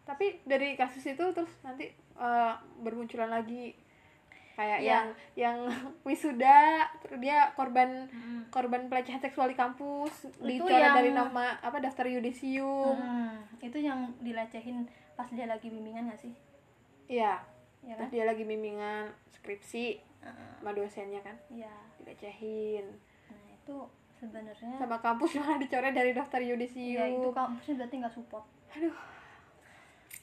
[0.08, 3.76] tapi dari kasus itu terus nanti eh, bermunculan lagi
[4.58, 4.90] kayak Iya.
[4.90, 5.06] yang
[5.38, 5.58] yang
[6.06, 8.10] wisuda terus dia korban
[8.50, 12.98] korban pelecehan seksual di kampus Itu yang- dari nama apa daftar yudisium.
[12.98, 14.82] Hmm, itu yang dilecehin
[15.14, 16.34] pas dia lagi bimbingan gak sih?
[17.06, 17.38] Iya.
[17.80, 18.16] Ya terus kan?
[18.18, 21.38] dia lagi bimbingan skripsi Heeh, sama dosennya kan.
[21.48, 21.70] Iya.
[22.02, 22.90] Dilecehin.
[23.30, 23.76] Nah itu
[24.12, 28.42] sebenarnya sama kampus malah dicoret dari daftar ya yudisium itu kampusnya berarti nggak support.
[28.74, 28.90] Aduh.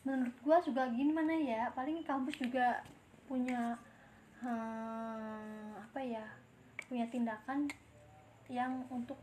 [0.03, 2.83] Menurut gua juga gimana ya paling kampus juga
[3.25, 3.73] punya
[4.39, 6.25] hmm, apa ya
[6.85, 7.67] punya tindakan
[8.47, 9.17] yang untuk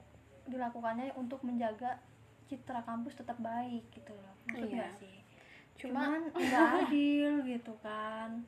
[0.44, 1.98] dilakukannya untuk menjaga
[2.46, 4.34] citra kampus tetap baik gitu loh.
[4.46, 4.88] Maksud Iya.
[4.92, 5.16] sih?
[5.74, 8.42] Cuma- cuman nggak adil gitu kan.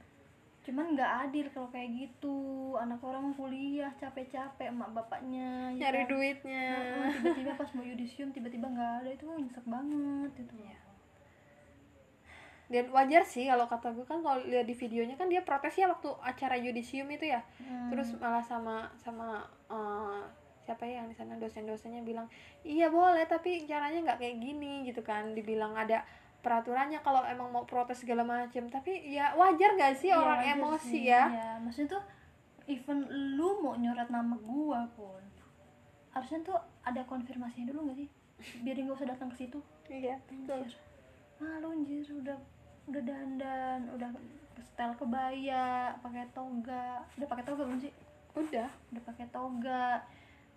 [0.60, 2.36] Cuman nggak adil kalau kayak gitu.
[2.74, 6.10] Anak orang kuliah capek-capek emak bapaknya ya nyari kan?
[6.10, 6.68] duitnya.
[7.14, 9.10] Tiba-tiba pas mau yudisium tiba-tiba nggak ada.
[9.10, 10.80] Itu nyesek banget itu Iya.
[12.74, 16.10] Dan wajar sih kalau kata gue kan kalau lihat di videonya kan dia protesnya waktu
[16.18, 17.38] acara yudisium itu ya.
[17.62, 17.94] Hmm.
[17.94, 20.22] terus malah sama sama eh,
[20.58, 22.24] siapa ya yang di sana dosen-dosennya bilang
[22.64, 25.30] iya boleh tapi caranya nggak kayak gini gitu kan.
[25.32, 26.02] Dibilang ada
[26.42, 28.68] peraturannya kalau emang mau protes segala macem.
[28.68, 31.02] Tapi ya wajar gak sih Iya, orang emosi sih.
[31.08, 31.24] ya?
[31.32, 32.02] Iya, maksudnya tuh
[32.68, 33.04] even
[33.36, 35.20] lu mau nyoret nama gua pun
[36.12, 38.08] harusnya tuh ada konfirmasinya dulu gak sih?
[38.60, 39.58] Biar nggak usah datang ke situ.
[39.88, 40.64] Iya betul.
[41.40, 42.38] Malu anjir udah
[42.84, 44.10] udah dandan udah
[44.74, 47.00] setel kebaya pakai toga.
[47.14, 47.92] Udah pakai toga belum sih?
[48.34, 48.68] Udah.
[48.90, 50.02] Udah pakai toga.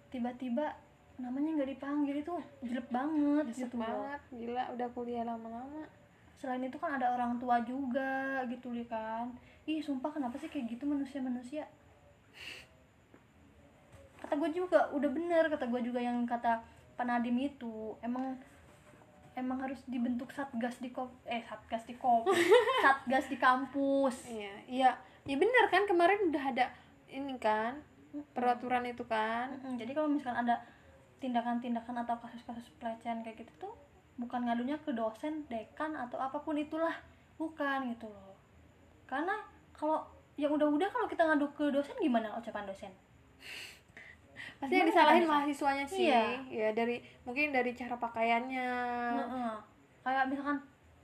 [0.10, 0.74] Tiba-tiba
[1.18, 3.86] namanya nggak dipanggil itu jelek banget Nyesek gitu loh.
[3.86, 4.22] banget.
[4.34, 5.86] Gila udah kuliah lama-lama.
[6.38, 9.34] Selain itu kan ada orang tua juga gitu li kan.
[9.70, 11.66] Ih sumpah kenapa sih kayak gitu manusia-manusia?
[14.18, 16.62] Kata gue juga udah bener kata gue juga yang kata
[16.98, 17.94] Pak Nadim itu.
[18.02, 18.38] Emang
[19.38, 22.26] emang harus dibentuk satgas di kop eh satgas di kop
[22.84, 24.26] satgas di kampus.
[24.26, 24.92] Iya iya
[25.30, 26.66] ya bener kan kemarin udah ada
[27.14, 27.78] ini kan
[28.34, 29.62] peraturan itu kan?
[29.78, 30.66] Jadi kalau misalkan ada
[31.22, 33.74] tindakan-tindakan atau kasus-kasus pelecehan kayak gitu tuh
[34.18, 36.94] bukan ngadunya ke dosen, dekan atau apa pun itulah,
[37.38, 38.34] bukan gitu loh.
[39.06, 39.38] Karena
[39.78, 40.02] kalau
[40.38, 42.94] yang udah-udah kalau kita ngadu ke dosen gimana ucapan dosen?
[44.58, 46.24] Pasti yang disalahin mahasiswanya sih Iya.
[46.48, 48.68] ya dari mungkin dari cara pakaiannya
[49.14, 49.54] Heeh.
[50.02, 50.58] Kayak misalkan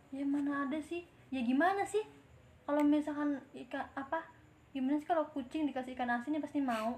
[0.09, 1.03] ya mana ada sih?
[1.27, 2.01] Ya gimana sih?
[2.63, 4.23] Kalau misalkan ikan apa?
[4.71, 6.97] Gimana sih kalau kucing dikasih ikan asin ya pasti mau?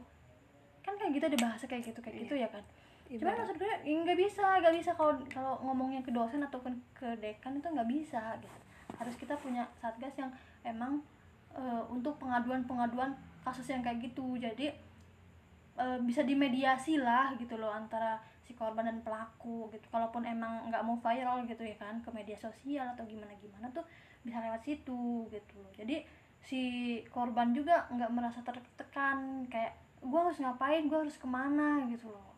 [0.80, 2.24] Kan kayak gitu ada bahasa kayak gitu kayak Iya.
[2.24, 2.64] gitu ya kan?
[3.06, 6.74] cuman Ibarat- maksud gue ya nggak bisa nggak bisa kalau kalau ngomongnya ke dosen ataupun
[6.92, 8.58] ke dekan itu nggak bisa gitu
[8.92, 10.98] harus kita punya satgas yang emang
[11.54, 14.74] eh, untuk pengaduan pengaduan kasus yang kayak gitu jadi
[15.80, 19.86] eh, bisa dimediasi lah gitu loh antara si korban dan pelaku gitu.
[19.90, 23.84] Kalaupun emang nggak mau viral gitu ya kan ke media sosial atau gimana gimana tuh
[24.22, 25.72] bisa lewat situ gitu loh.
[25.74, 26.06] Jadi
[26.46, 26.62] si
[27.10, 29.74] korban juga nggak merasa tertekan kayak
[30.06, 30.86] gue harus ngapain?
[30.86, 31.84] Gue harus ke mana?
[31.90, 32.38] gitu loh.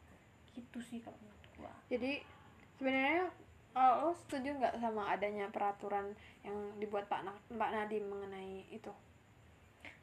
[0.56, 1.74] Gitu sih kalau menurut gua.
[1.92, 2.24] Jadi
[2.80, 3.30] sebenarnya
[3.78, 8.90] uh, lo setuju nggak sama adanya peraturan yang dibuat Pak Pak Nadiem mengenai itu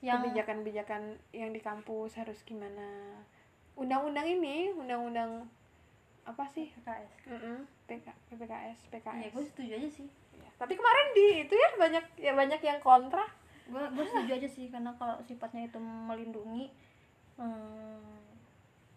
[0.05, 3.17] yang kebijakan-kebijakan yang di kampus harus gimana?
[3.75, 5.49] Undang-undang ini undang-undang
[6.29, 6.69] apa sih?
[6.69, 10.09] PKS Mm-mm, PK, PPKS ya PKS gue setuju aja sih.
[10.35, 10.51] Iya.
[10.61, 13.25] tapi kemarin di itu ya banyak ya banyak yang kontra.
[13.65, 16.69] Gue gue setuju aja sih karena kalau sifatnya itu melindungi
[17.41, 18.21] hmm,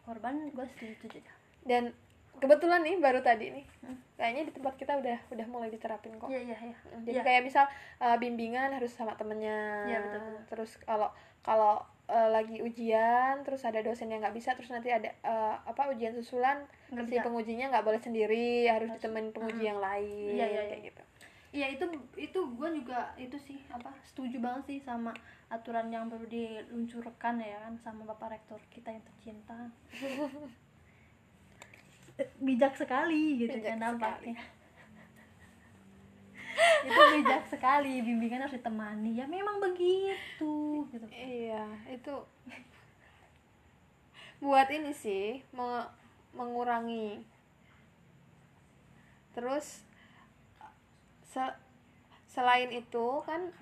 [0.04, 1.34] korban gue setuju aja.
[1.63, 1.96] Dan
[2.38, 3.97] kebetulan nih baru tadi nih Hmm.
[4.15, 7.23] kayaknya di tempat kita udah udah mulai diterapin kok iya iya iya jadi Iya.
[7.23, 7.65] kayak misal
[7.97, 10.41] uh, bimbingan harus sama temennya Iya, betul, betul.
[10.47, 15.08] terus kalau kalau uh, lagi ujian terus ada dosen yang nggak bisa terus nanti ada
[15.21, 19.69] uh, apa ujian susulan Nggak si pengujinya nggak boleh sendiri harus Harus- ditemenin penguji Mm.
[19.69, 20.88] yang lain Iya, iya, kayak iya.
[20.88, 21.04] gitu
[21.47, 21.86] Iya itu
[22.19, 25.15] itu gue juga itu sih apa setuju banget sih sama
[25.47, 29.56] aturan yang baru diluncurkan ya kan sama bapak rektor kita yang tercinta
[32.41, 34.41] bijak sekali gitu Bijak kan nampaknya
[36.88, 39.13] itu bijak sekali bimbingan harus ditemani.
[39.13, 41.06] Ya memang begitu gitu.
[41.13, 42.13] Iya itu
[44.41, 45.89] buat ini sih me-
[46.34, 47.21] mengurangi.
[49.38, 49.86] Terus
[51.30, 51.58] se-
[52.25, 53.53] selain itu kan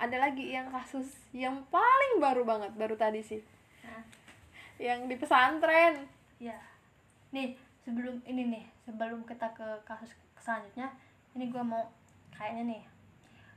[0.00, 3.42] ada lagi yang kasus yang paling baru banget baru tadi sih.
[3.84, 4.02] Nah,
[4.80, 6.08] yang di pesantren
[6.42, 6.58] ya
[7.30, 7.54] nih
[7.86, 10.10] sebelum ini nih sebelum kita ke kasus
[10.42, 10.90] selanjutnya
[11.38, 11.86] ini gue mau
[12.34, 12.82] kayaknya nih.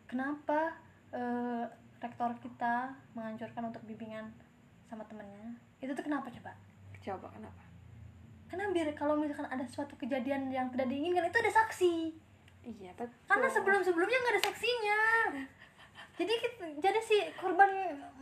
[0.05, 0.77] Kenapa
[1.09, 1.65] eh,
[1.97, 4.29] rektor kita menganjurkan untuk bimbingan
[4.85, 5.57] sama temennya?
[5.81, 6.53] Itu tuh kenapa coba?
[7.01, 7.63] Coba kenapa?
[8.45, 11.95] Karena biar kalau misalkan ada suatu kejadian yang tidak diinginkan itu ada saksi.
[12.65, 13.17] Iya betul.
[13.25, 15.01] Karena sebelum sebelumnya nggak ada saksinya.
[16.21, 17.67] Jadi kita, jadi si korban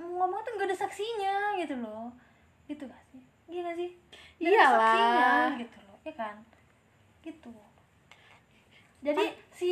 [0.01, 2.09] ngomong tuh nggak ada saksinya gitu loh.
[2.65, 3.89] Gitu gak sih iya gak sih?
[4.41, 4.81] Iyalah.
[4.81, 5.29] saksinya
[5.61, 6.35] gitu loh ya kan?
[7.21, 7.51] Gitu.
[9.05, 9.69] Jadi si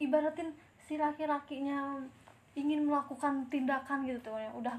[0.00, 2.00] ibaratin si laki-lakinya
[2.56, 4.74] ingin melakukan tindakan gitu tuh yang udah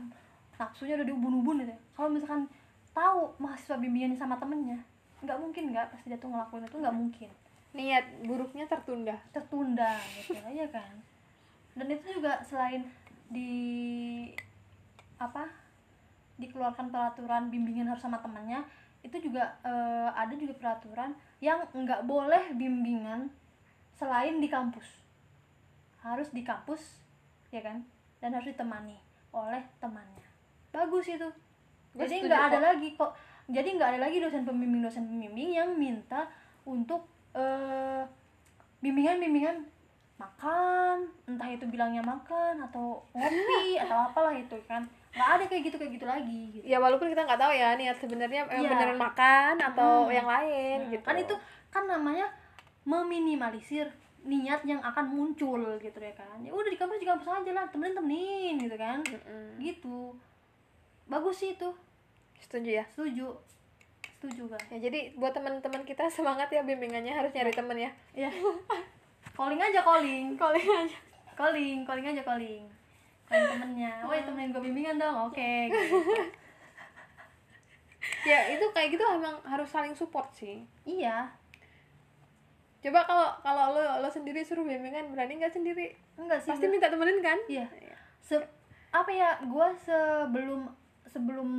[0.57, 1.79] nafsunya udah diubun-ubun gitu ya.
[1.95, 2.43] kalau misalkan
[2.91, 4.75] tahu mahasiswa bimbingannya sama temennya
[5.23, 7.29] nggak mungkin nggak pasti dia tuh ngelakuin itu nggak mungkin.
[7.75, 9.15] Niat buruknya tertunda.
[9.35, 10.93] Tertunda gitu aja kan?
[11.75, 12.87] Dan itu juga selain
[13.29, 13.51] di
[15.19, 15.45] apa
[16.39, 18.63] dikeluarkan peraturan bimbingan harus sama temannya
[18.99, 23.31] itu juga eh, ada juga peraturan yang nggak boleh bimbingan
[23.95, 24.87] selain di kampus.
[26.03, 26.99] Harus di kampus
[27.51, 27.83] ya kan?
[28.19, 28.95] Dan harus ditemani
[29.35, 30.27] oleh temannya.
[30.71, 31.29] Bagus itu.
[31.95, 32.65] Gua jadi nggak ada kok.
[32.65, 33.11] lagi kok.
[33.49, 36.27] Jadi nggak ada lagi dosen pembimbing dosen pembimbing yang minta
[36.67, 38.03] untuk eh,
[38.83, 39.78] bimbingan-bimbingan
[40.19, 44.83] makan entah itu bilangnya makan atau ngopi atau apalah itu kan.
[45.09, 46.63] Nggak ada kayak gitu kayak gitu lagi gitu.
[46.63, 48.69] ya walaupun kita nggak tahu ya niat sebenarnya emang Iya.
[48.69, 50.13] beneran makan atau Hmm.
[50.13, 51.03] yang lain Nah, gitu.
[51.03, 51.35] kan itu
[51.69, 52.27] kan namanya
[52.83, 53.87] meminimalisir
[54.21, 56.37] niat yang akan muncul gitu ya kan.
[56.39, 58.99] Ya udah di kampus di kampus aja lah temenin temenin gitu kan.
[59.01, 59.57] Mm-mm.
[59.57, 60.13] gitu.
[61.05, 61.69] Bagus sih itu.
[62.37, 62.85] Setuju ya?
[62.85, 63.31] Setuju.
[64.11, 67.91] Setuju kan ya jadi buat teman-teman kita semangat ya bimbingannya harus nyari temen ya.
[68.13, 68.27] Ya
[69.33, 70.35] calling aja calling.
[70.35, 70.97] Calling aja.
[71.33, 72.63] Calling calling aja calling.
[73.25, 73.93] Calling temennya.
[74.03, 75.29] Woi temenin gue bimbingan dong.
[75.29, 75.95] Oke gitu.
[78.23, 80.63] ya itu kayak gitu emang harus saling support sih.
[80.83, 81.31] Iya.
[82.79, 85.95] Coba kalau kalau lo lo sendiri suruh bimbingan berani nggak sendiri?
[86.15, 87.39] Enggak sih pasti gua- minta temenin kan?
[87.47, 87.67] Iya.
[88.19, 88.49] Se-
[88.89, 90.65] apa ya gue sebelum
[91.05, 91.49] sebelum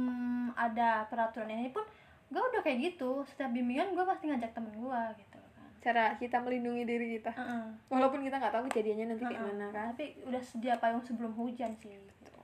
[0.59, 1.85] ada peraturan ini pun
[2.29, 3.25] gue udah kayak gitu.
[3.25, 5.40] Setiap bimbingan gue pasti ngajak temen gue gitu
[5.81, 7.65] cara kita melindungi diri kita Heeh.
[7.89, 9.57] walaupun kita nggak tahu kejadiannya nanti kayak Heeh.
[9.57, 12.41] mana kan tapi udah sedia payung sebelum hujan sih gitu.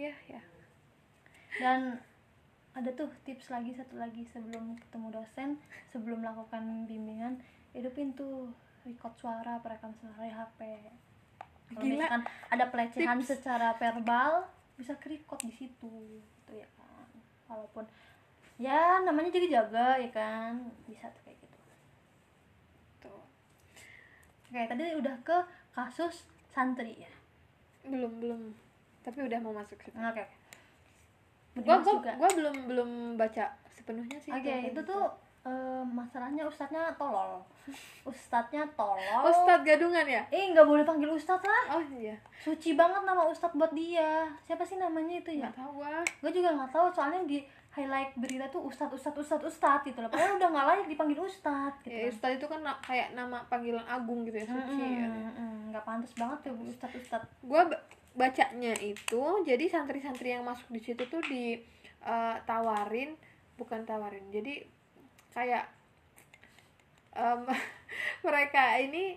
[0.00, 0.40] ya ya
[1.60, 2.00] dan
[2.72, 5.60] ada tuh tips lagi satu lagi sebelum ketemu dosen
[5.92, 7.36] sebelum melakukan bimbingan
[7.76, 8.48] hidupin tuh
[8.88, 10.60] record suara perekam suara di HP
[11.72, 11.92] kalau Gila.
[12.00, 13.28] misalkan ada pelecehan Tips.
[13.36, 14.48] secara verbal
[14.80, 17.06] bisa ke record di situ gitu ya kan
[17.52, 17.84] walaupun
[18.62, 21.58] ya namanya jadi jaga ya kan bisa tuh kayak gitu
[23.00, 23.22] tuh
[24.46, 25.36] oke tadi udah ke
[25.70, 27.10] kasus santri ya
[27.82, 28.40] belum belum
[29.02, 30.24] tapi udah mau masuk situ oke oke
[31.58, 32.12] gua gua, juga.
[32.16, 34.88] gua belum belum baca sepenuhnya sih Oke, kayak itu gitu.
[34.88, 35.04] tuh
[35.42, 37.42] eh, masalahnya ustadznya tolol.
[38.06, 39.22] Ustadznya tolol.
[39.22, 41.76] Ustadz gadungan ya Eh, nggak boleh panggil ustadz lah.
[41.76, 44.30] oh iya Suci banget nama ustadz buat dia.
[44.40, 45.50] Siapa sih namanya itu ya?
[45.50, 46.86] nggak tahu gua Gue juga nggak tahu.
[46.88, 47.38] Soalnya di
[47.72, 50.08] highlight berita tuh ustadz ustadz ustadz ustadz gitu loh.
[50.08, 51.90] Padahal udah nggak layak dipanggil ustadz gitu.
[51.90, 55.08] ya, Ustadz itu kan na- kayak nama panggilan agung gitu ya suci ya.
[55.08, 55.52] Mm-mm, mm-mm.
[55.72, 57.28] nggak pantas banget tuh ustadz ustadz.
[57.42, 57.80] ba-
[58.12, 61.56] bacanya itu jadi santri-santri yang masuk di situ tuh di
[61.98, 63.16] eh, tawarin
[63.56, 64.68] bukan tawarin jadi
[65.32, 65.64] kayak
[67.16, 67.40] em,
[68.26, 69.16] mereka ini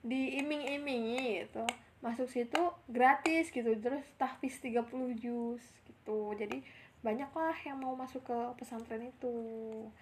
[0.00, 1.64] diiming-imingi gitu
[2.00, 4.84] masuk situ gratis gitu terus tahfiz 30
[5.16, 6.64] juz gitu jadi
[7.00, 9.32] banyak lah yang mau masuk ke pesantren itu.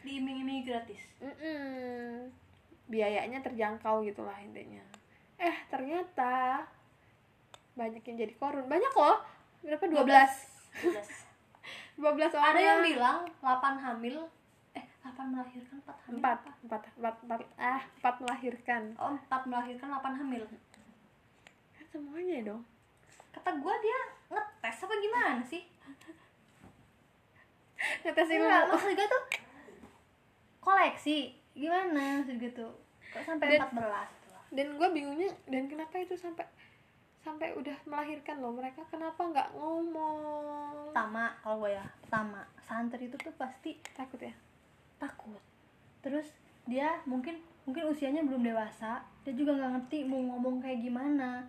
[0.02, 1.02] Diiming-imingi gratis.
[1.22, 2.26] Mm-mm.
[2.88, 4.80] biayanya terjangkau gitulah intinya.
[5.36, 6.64] Eh ternyata
[7.76, 8.66] banyak yang jadi korun.
[8.66, 9.22] Banyak loh.
[9.62, 9.84] Berapa?
[9.86, 12.00] 12 12
[12.34, 12.50] orang.
[12.50, 14.16] Ada yang bilang 8 hamil
[14.74, 16.18] eh 8 melahirkan 4 hamil.
[16.18, 16.38] empat.
[16.42, 16.50] apa?
[16.64, 16.82] empat.
[16.96, 17.14] Empat.
[17.22, 17.40] Empat.
[17.60, 18.82] Ah empat melahirkan.
[18.98, 20.42] Oh, 4 melahirkan 8 hamil.
[21.76, 22.64] kan semuanya dong.
[23.30, 24.00] Kata gua dia
[24.34, 25.62] ngetes apa gimana sih
[28.02, 29.22] ngetes enggak ilmu maksud gue tuh
[30.58, 31.18] koleksi.
[31.54, 32.22] Gimana?
[32.22, 32.72] Maksud gue tuh
[33.08, 34.40] kok sampai Dan- 14 tuh?
[34.48, 36.44] dan gue bingungnya dan kenapa itu sampai
[37.18, 38.54] sampai udah melahirkan loh?
[38.54, 40.92] Mereka kenapa nggak ngomong?
[40.92, 44.32] Pertama kalau gue ya pertama santri itu tuh pasti takut ya?
[44.96, 45.40] Takut.
[46.00, 46.30] Terus
[46.68, 49.04] dia mungkin mungkin usianya belum dewasa.
[49.24, 51.44] Dia juga nggak ngerti mau ngomong kayak gimana.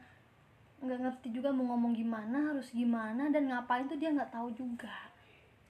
[0.80, 5.09] Nggak ngerti juga mau ngomong gimana harus gimana dan ngapain tuh dia nggak tahu juga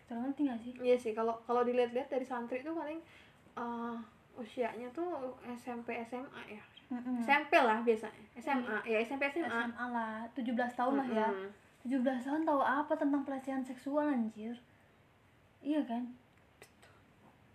[0.10, 0.74] Terus ngerti gak sih?
[0.82, 2.97] Iya sih kalau kalau dilihat-lihat dari santri itu paling
[3.53, 3.95] eh,
[4.41, 6.64] usianya tuh SMP SMA ya.
[6.89, 7.22] Mm-mm.
[7.22, 11.30] SMP lah biasanya SMA ya SMP SMA SMA lah 17 tahun lah ya.
[11.30, 12.01] Mm-mm.
[12.01, 14.57] 17 tahun tahu apa tentang pelecehan seksual anjir?
[15.62, 16.10] Iya kan?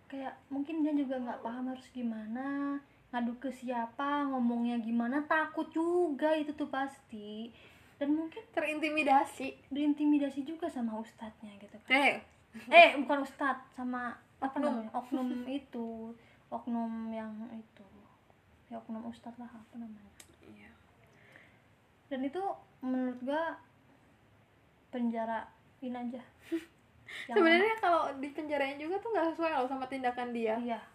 [0.07, 2.79] Kayak mungkin dia juga nggak paham harus gimana
[3.11, 7.51] ngadu ke siapa ngomongnya gimana takut juga itu tuh pasti.
[7.99, 9.71] Dan mungkin terintimidasi.
[9.71, 11.91] Berintimidasi juga sama ustadznya gitu kan.
[11.91, 12.34] Eh
[12.71, 14.63] eh bukan ustadz sama apa Oknum.
[14.63, 15.89] namanya oknum itu.
[16.51, 17.87] Oknum yang itu.
[18.71, 20.13] Ya oknum ustadz lah apa namanya.
[20.43, 20.71] Iya.
[22.11, 22.41] Dan itu
[22.81, 23.59] menurut gua
[24.89, 26.21] penjarain aja.
[27.29, 30.57] Sebenarnya kalau di penjarain juga tuh nggak sesuai loh sama tindakan dia.
[30.57, 30.94] Iya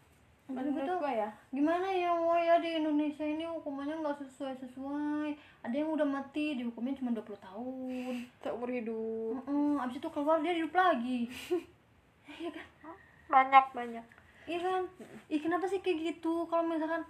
[0.51, 1.31] menurut gue ya.
[1.55, 5.31] gimana ya wah ya di Indonesia ini hukumannya nggak sesuai sesuai
[5.61, 8.15] ada yang udah mati dihukumnya cuma 20 tahun.
[8.41, 9.45] Seumur hidup.
[9.45, 11.29] Heeh, abis itu keluar dia hidup lagi.
[12.31, 12.95] Iya kan?
[13.27, 14.07] Banyak banyak.
[14.47, 14.83] Iya kan?
[15.27, 16.47] Ih kenapa sih kayak gitu?
[16.47, 17.03] Kalau misalkan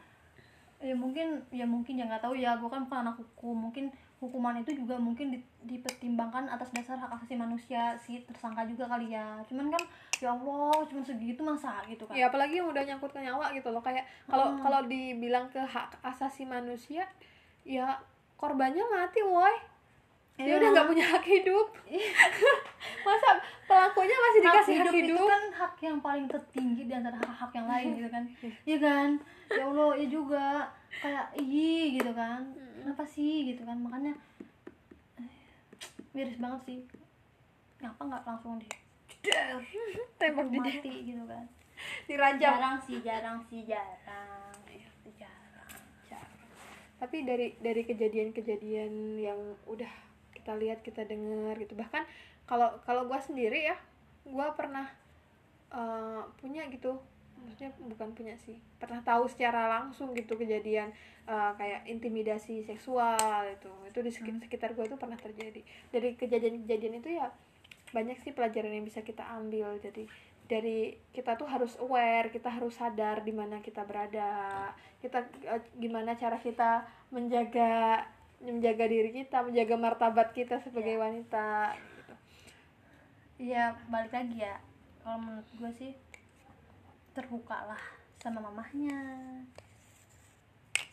[0.80, 2.56] ya mungkin ya mungkin ya nggak tahu ya.
[2.56, 3.68] Gue kan bukan anak hukum.
[3.68, 8.84] Mungkin hukuman itu juga mungkin di- dipertimbangkan atas dasar hak asasi manusia si tersangka juga
[8.86, 9.40] kali ya.
[9.44, 9.82] Cuman kan
[10.16, 12.12] ya Allah cuman segitu masa gitu kan.
[12.12, 13.80] Ya apalagi yang udah nyangkut ke nyawa gitu loh.
[13.80, 14.60] Kayak kalau Hmm.
[14.60, 17.08] kalau dibilang ke hak asasi manusia
[17.64, 17.96] ya
[18.36, 19.56] korbannya mati woi.
[20.36, 20.56] Dia Iya.
[20.56, 21.66] udah nggak punya hak hidup.
[23.06, 23.28] Masa
[23.64, 27.66] pelakunya masih dikasih hak hidup, itu kan hak yang paling tertinggi di antara hak-hak yang
[27.66, 28.24] lain gitu kan.
[28.68, 29.08] Iya kan?
[29.48, 30.46] Ya Allah ya juga.
[30.90, 32.42] Kayak ih gitu kan
[32.80, 33.76] kenapa sih gitu kan.
[33.76, 34.16] Makanya
[35.20, 35.32] eh,
[36.16, 36.78] miris banget sih.
[37.84, 38.68] Ngapa nggak langsung di
[40.20, 41.44] tembak di mati gitu kan.
[42.08, 44.56] Dirajam jarang sih jarang sih jarang.
[46.08, 46.38] Jarang.
[47.00, 49.88] Tapi dari dari kejadian-kejadian yang udah
[50.36, 51.76] kita lihat kita dengar gitu.
[51.76, 52.04] Bahkan
[52.44, 53.76] kalau kalau gue sendiri ya
[54.24, 54.88] gue pernah
[55.72, 57.00] eh, punya gitu
[57.44, 58.56] maksudnya bukan punya sih.
[58.76, 60.92] Pernah tahu secara langsung gitu kejadian
[61.28, 63.70] eh, kayak intimidasi seksual itu.
[63.88, 65.60] Itu di sekit- sekitar gue itu pernah terjadi.
[65.90, 67.32] Dari kejadian-kejadian itu ya
[67.90, 69.76] banyak sih pelajaran yang bisa kita ambil.
[69.82, 70.06] Jadi
[70.50, 74.70] dari kita tuh harus aware kita harus sadar di mana kita berada.
[75.00, 78.04] Kita eh, gimana cara kita menjaga
[78.40, 82.14] menjaga diri kita menjaga martabat kita sebagai wanita gitu.
[83.52, 84.56] Iya balik lagi ya.
[85.00, 85.92] Kalau menurut gue sih
[87.10, 87.82] terbuka lah
[88.20, 89.00] sama mamahnya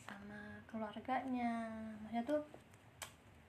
[0.07, 0.39] sama
[0.71, 1.67] keluarganya.
[2.01, 2.41] Maksudnya tuh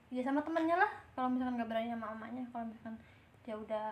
[0.08, 2.96] ya sama temennya lah kalau misalkan nggak berani sama mamanya kalau misalkan
[3.44, 3.88] dia udah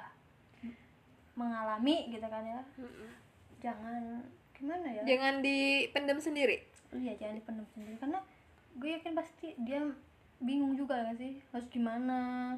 [1.37, 2.61] mengalami gitu kan ya.
[3.61, 4.03] Jangan
[4.57, 5.03] gimana ya?
[5.05, 6.65] Jangan dipendam sendiri?
[6.97, 7.95] Iya jangan dipendam sendiri.
[8.01, 8.19] Karena
[8.77, 9.81] gue yakin pasti dia
[10.41, 11.41] bingung juga gak sih?
[11.53, 12.53] Harus gimana?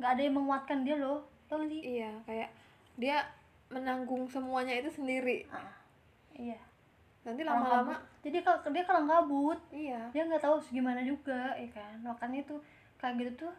[0.00, 1.80] Nggak ada yang menguatkan dia loh tau gak sih?
[1.80, 2.50] Iya kayak
[2.96, 3.24] dia
[3.72, 5.48] menanggung semuanya itu sendiri.
[5.48, 5.72] Ah,
[6.32, 6.60] iya.
[7.22, 10.10] Nanti lama-lama jadi kalau dia kalang kabut iya.
[10.10, 11.94] dia nggak tahu gimana juga ya kan?
[12.02, 12.56] Makanya itu
[12.96, 13.54] kayak gitu tuh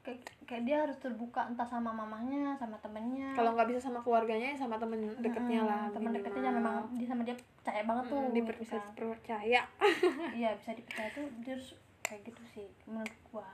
[0.00, 3.32] kayak, kayak dia harus terbuka entah sama mamahnya sama temennya.
[3.32, 6.16] Kalau nggak bisa sama keluarganya ya sama temen deketnya Mm-mm, lah temen minimal.
[6.20, 8.76] deketnya memang dia sama dia percaya banget tuh Mm, diper- bisa.
[8.76, 8.88] kan.
[8.92, 9.60] dipercaya
[10.38, 11.68] iya bisa dipercaya tuh dia harus
[12.00, 13.48] kayak gitu sih menurut gua.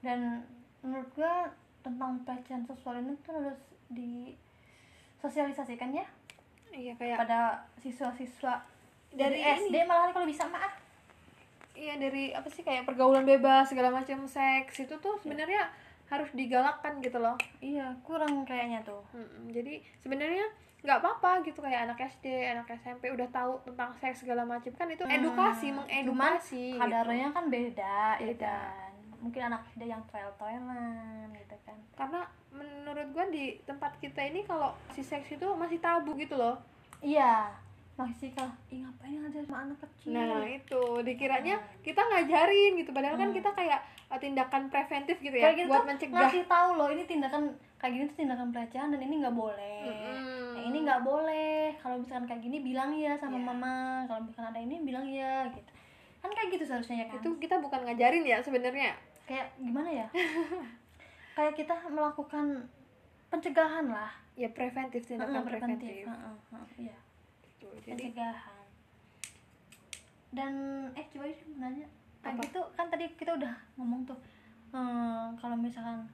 [0.00, 0.42] Dan
[0.80, 3.58] menurut gua tentang pelecehan seksual ini tuh harus
[5.20, 6.06] disosialisasikan ya
[6.72, 7.40] iya kayak pada
[7.76, 8.56] siswa-siswa
[9.10, 10.72] Dari dari SD malah kalau bisa maaf
[11.74, 15.68] iya dari apa sih kayak pergaulan bebas segala macam seks itu tuh sebenarnya
[16.06, 17.38] harus digalakkan gitu loh.
[17.60, 18.98] Iya kurang kayaknya tuh.
[19.12, 19.50] Mm-mm.
[19.50, 20.42] jadi sebenarnya
[20.80, 24.72] nggak apa-apa gitu kayak anak SD anak SMP udah tahu tentang seks segala macam.
[24.72, 26.80] Kan itu edukasi Hmm, mengedukasi gitu.
[26.80, 28.56] kadarnya kan beda, ya Beda.
[28.58, 28.89] kan
[29.20, 31.76] mungkin anak SD yang toel-toelan gitu kan.
[31.94, 36.56] Karena menurut gua di tempat kita ini kalau si seks itu masih tabu gitu loh.
[36.98, 37.52] Iya
[37.94, 40.16] masih kalah ih ngapain ngajar sama anak kecil?
[40.16, 40.82] Nah itu.
[41.04, 42.90] Dikiranya kita ngajarin gitu.
[42.90, 43.36] Padahal kan Hmm.
[43.36, 46.16] kita kayak uh, tindakan preventif gitu ya kayak gitu buat mencegah.
[46.18, 47.42] ngasih tahu loh ini tindakan
[47.76, 49.80] kayak gini tuh tindakan pelecehan dan ini nggak boleh.
[49.82, 50.56] Mm-mm.
[50.56, 51.76] yang ini nggak boleh.
[51.76, 53.44] Kalau misalkan kayak gini bilang ya sama Iya.
[53.46, 53.76] mama.
[54.06, 55.70] Kalau misalkan ada ini bilang ya gitu.
[56.20, 57.20] Kan kayak gitu seharusnya ya kan?
[57.20, 58.96] Itu kita bukan ngajarin ya sebenarnya
[59.30, 60.08] kayak gimana ya?
[61.38, 62.66] Kayak kita melakukan
[63.30, 64.10] pencegahan lah.
[64.34, 66.02] Ya preventif tindakan Heeh, preventif,
[66.74, 66.98] iya.
[67.46, 67.68] Gitu.
[67.86, 68.66] jadi pencegahan.
[70.34, 70.52] Dan
[70.98, 71.86] eh coba mau nanya.
[72.26, 74.18] Kayak gitu kan tadi kita udah ngomong tuh
[74.74, 76.10] eh, kalau misalkan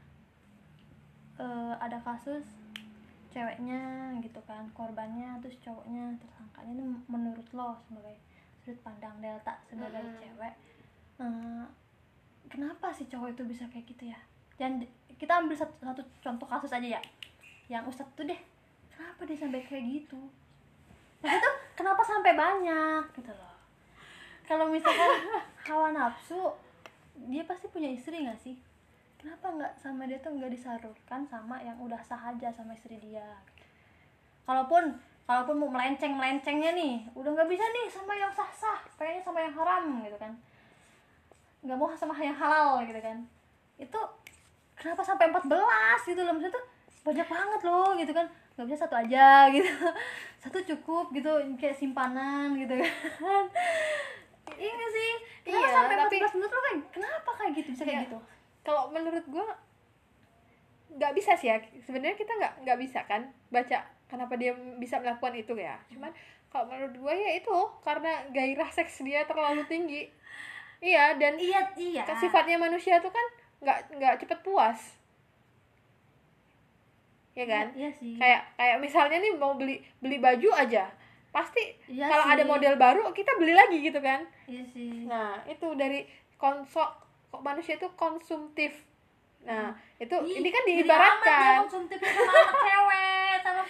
[1.40, 2.44] eh, ada kasus
[3.32, 8.16] ceweknya gitu kan korbannya terus cowoknya tersangkanya ini menurut lo sebagai
[8.64, 10.16] sudut pandang delta sebagai Mm-mm.
[10.16, 10.54] cewek
[11.20, 11.64] eh,
[12.50, 14.18] kenapa sih cowok itu bisa kayak gitu ya?
[14.56, 14.82] Dan
[15.16, 17.00] kita ambil satu, satu contoh kasus aja ya.
[17.66, 18.40] Yang ustadz tuh deh
[18.92, 20.20] kenapa dia sampai kayak gitu?
[21.20, 23.54] Maksudnya tuh kenapa sampai banyak gitu loh.
[24.46, 25.10] Kalau misalkan
[25.68, 26.54] hawa nafsu
[27.26, 28.56] dia pasti punya istri nggak sih?
[29.16, 33.26] Kenapa nggak sama dia tuh nggak disalurkan sama yang udah sah aja sama istri dia?
[34.46, 34.94] Kalaupun
[35.26, 39.42] kalaupun mau melenceng melencengnya nih udah nggak bisa nih sama yang sah sah pengennya sama
[39.42, 40.32] yang haram gitu kan
[41.66, 43.18] nggak mau sama yang halal gitu kan.
[43.76, 43.98] Itu
[44.72, 45.50] kenapa sampai 14
[46.06, 46.64] gitu loh maksudnya tuh
[47.02, 48.26] banyak banget loh gitu kan.
[48.54, 49.68] Nggak bisa satu aja gitu.
[50.38, 53.44] Satu cukup gitu kayak simpanan gitu kan.
[54.48, 55.12] Iya sih?
[55.42, 58.04] Kenapa Iya, sampai 14 tapi- menurut lo kayak kenapa kayak gitu bisa kayak Iya.
[58.06, 58.18] gitu?
[58.62, 59.46] Kalau menurut gue
[60.92, 61.56] nggak bisa sih ya.
[61.80, 65.76] Sebenarnya kita nggak nggak bisa kan baca kenapa dia bisa melakukan itu ya.
[65.88, 66.10] Cuman
[66.46, 67.52] kalau menurut gue ya itu
[67.82, 70.08] karena gairah seks dia terlalu tinggi
[70.86, 72.02] iya dan iya iya.
[72.02, 73.26] kan sifatnya manusia tuh kan
[73.58, 74.80] nggak nggak cepet puas.
[77.32, 77.66] Ya kan?
[77.74, 78.16] iya sih.
[78.16, 80.88] Kayak kayak misalnya nih mau beli beli baju aja
[81.28, 82.32] pasti Iya kalau sih.
[82.32, 84.24] ada model baru kita beli lagi gitu kan?
[84.46, 85.04] Iya sih.
[85.04, 86.88] Nah, itu dari konsol
[87.28, 88.72] kok manusia itu konsumtif.
[89.44, 91.56] Nah, itu Ih, ini kan jadi amat dia diibaratkan.
[91.62, 93.62] konsumtif sama anak cewek sama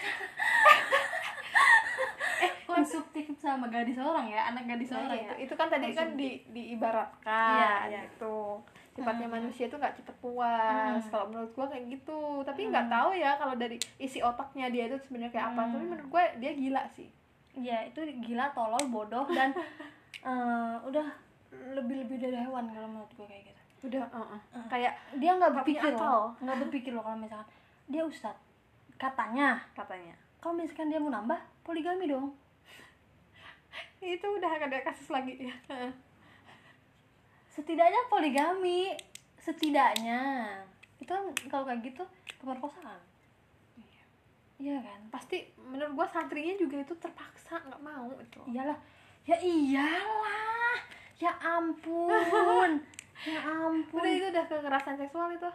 [2.38, 3.24] eh konsumtif
[3.57, 6.30] sama gadis orang ya anak gadis Nah, orang itu, ya itu kan tadi kan di
[6.52, 8.00] diibaratkan Iya, iya.
[8.04, 8.61] gitu.
[8.92, 9.36] Sifatnya Hmm.
[9.40, 11.00] manusia itu nggak cepet puas.
[11.00, 11.11] Hmm.
[11.12, 12.20] Kalau menurut gua kayak gitu.
[12.44, 15.61] Tapi nggak tahu ya kalau dari isi otaknya dia itu sebenarnya kayak apa.
[15.64, 15.72] Hmm.
[15.72, 17.09] Tapi menurut gua dia gila sih.
[17.57, 19.52] Iya itu gila tolol bodoh dan
[20.30, 21.07] eh, udah
[21.72, 24.40] lebih lebih dari hewan kalau menurut gue kayak gitu Udah, uh-uh.
[24.52, 24.66] Hmm.
[24.68, 27.48] kayak dia nggak berpikir loh nggak berpikir loh kalau misalkan
[27.86, 28.34] dia ustad
[28.96, 30.16] katanya katanya.
[30.36, 32.34] kalau misalkan dia mau nambah poligami dong
[34.07, 35.34] Itu udah ada kasus lagi.
[35.50, 35.57] Ya.
[37.54, 38.94] Setidaknya poligami.
[39.42, 40.22] Setidaknya.
[41.02, 42.07] Itu kan kalau kayak gitu
[42.38, 43.02] pemerkosaan.
[44.57, 45.00] Iya kan?
[45.12, 48.40] Pasti menurut gua santrinya juga itu terpaksa nggak mau itu.
[48.48, 48.78] iyalah.
[49.28, 50.78] Ya iyalah.
[51.20, 52.80] Ya ampun.
[53.24, 54.04] Ya ampun.
[54.04, 55.48] Udah itu udah kekerasan seksual itu.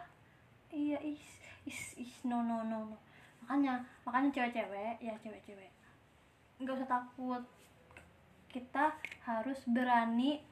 [0.74, 1.22] iya is
[1.62, 2.98] is is no no no no.
[3.46, 5.70] Makanya makanya cewek-cewek ya cewek-cewek.
[6.58, 7.42] Nggak usah takut
[8.52, 8.92] kita
[9.22, 10.44] harus berani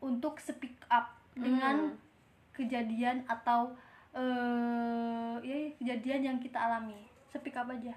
[0.00, 1.96] untuk speak up dengan Hmm.
[2.52, 3.70] kejadian atau
[4.12, 6.98] eh ya kejadian yang kita alami
[7.28, 7.94] speak up aja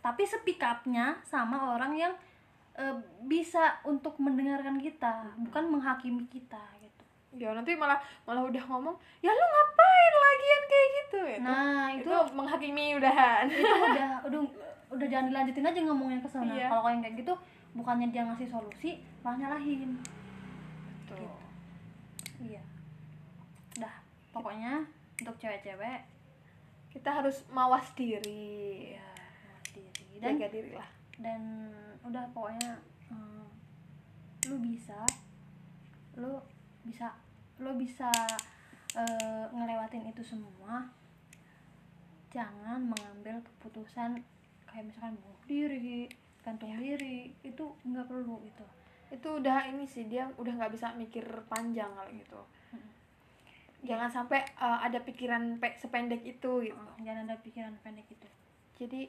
[0.00, 2.12] tapi speak upnya sama orang yang
[2.74, 7.04] eh, bisa untuk mendengarkan kita bukan menghakimi kita gitu
[7.34, 11.38] Ya nanti malah malah udah ngomong, ya lu ngapain lagian kayak gitu ya.
[11.40, 13.46] nah itu, itu menghakimi udahan.
[13.48, 14.40] itu udah udah
[14.88, 16.70] udah jangan dilanjutin aja ngomongnya ke sana Iya.
[16.70, 17.34] kalau yang kayak gitu
[17.74, 19.98] bukannya dia ngasih solusi malah nyalahin
[21.04, 21.38] Tuh.
[22.40, 22.62] iya
[23.74, 23.94] dah
[24.30, 24.86] pokoknya
[25.20, 26.10] untuk cewek-cewek
[26.88, 28.94] Kita harus mawas diri.
[28.94, 29.02] ya
[29.42, 30.90] mawas diri dan Jaga diri lah.
[31.18, 31.42] dan
[32.06, 32.78] udah pokoknya
[33.10, 33.46] hmm,
[34.46, 35.02] lu bisa
[36.14, 36.38] lu
[36.86, 37.10] bisa
[37.58, 38.10] lu bisa
[38.94, 40.86] eh, ngelewatin itu semua
[42.30, 44.22] jangan mengambil keputusan
[44.66, 46.06] kayak misalkan bunuh diri
[46.44, 48.64] gantung diri itu nggak perlu itu
[49.08, 52.40] Itu udah ini sih dia udah nggak bisa mikir panjang kalau gitu.
[52.74, 52.88] Mm.
[53.84, 56.84] Jangan sampai uh, ada pikiran pe- sependek itu gitu.
[57.04, 58.28] jangan ada pikiran pendek itu
[58.74, 59.06] Jadi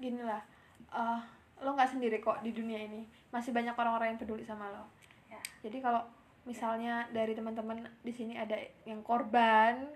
[0.00, 0.42] gini lah,
[0.90, 1.22] uh,
[1.62, 3.06] lo nggak sendiri kok di dunia ini.
[3.30, 4.90] Masih banyak orang-orang yang peduli sama lo.
[5.30, 6.02] ya Jadi kalau
[6.44, 9.86] misalnya dari teman-teman di sini ada yang korban,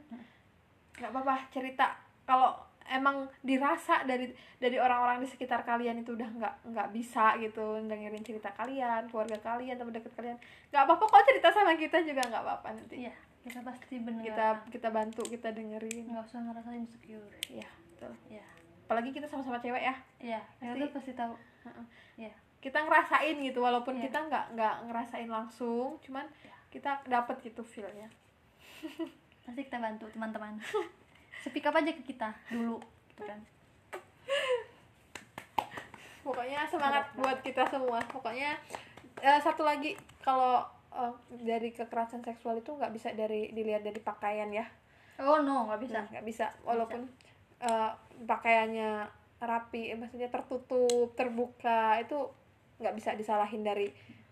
[0.97, 1.99] nggak apa-apa cerita.
[2.23, 7.79] Kalau emang dirasa dari dari orang-orang di sekitar kalian itu udah nggak nggak bisa gitu
[7.81, 10.37] dengerin cerita kalian, keluarga kalian, teman dekat kalian,
[10.69, 12.97] nggak apa-apa kok cerita sama kita juga nggak apa-apa nanti.
[13.01, 16.09] iya kita pasti bener Kita kita bantu, kita dengerin.
[16.09, 18.13] nggak usah ngerasa insecure Iya, betul.
[18.29, 18.45] ya
[18.85, 19.95] Apalagi kita sama-sama cewek ya.
[20.19, 21.33] iya kita Pasti- tuh pasti tahu
[21.65, 21.87] Heeh.
[22.19, 24.05] ya Kita ngerasain gitu walaupun Iya.
[24.05, 26.57] kita nggak nggak ngerasain langsung, cuman Iya.
[26.69, 28.09] kita dapet gitu feelnya.
[29.41, 30.59] pasti kita bantu teman-teman
[31.43, 32.79] speak up aja ke kita dulu
[33.13, 33.41] gitu kan.
[36.23, 37.99] Pokoknya semangat buat kita semua.
[38.13, 38.53] Pokoknya
[39.25, 40.61] eh, satu lagi kalau
[40.93, 44.67] eh, dari kekerasan seksual itu nggak bisa dari dilihat dari pakaian ya.
[45.19, 45.99] Oh no nggak bisa.
[46.05, 46.47] Nah, nggak bisa.
[46.69, 47.09] walaupun
[47.65, 47.91] eh,
[48.29, 49.09] pakaiannya
[49.39, 52.29] rapi eh, maksudnya tertutup terbuka itu
[52.79, 53.89] nggak bisa disalahin dari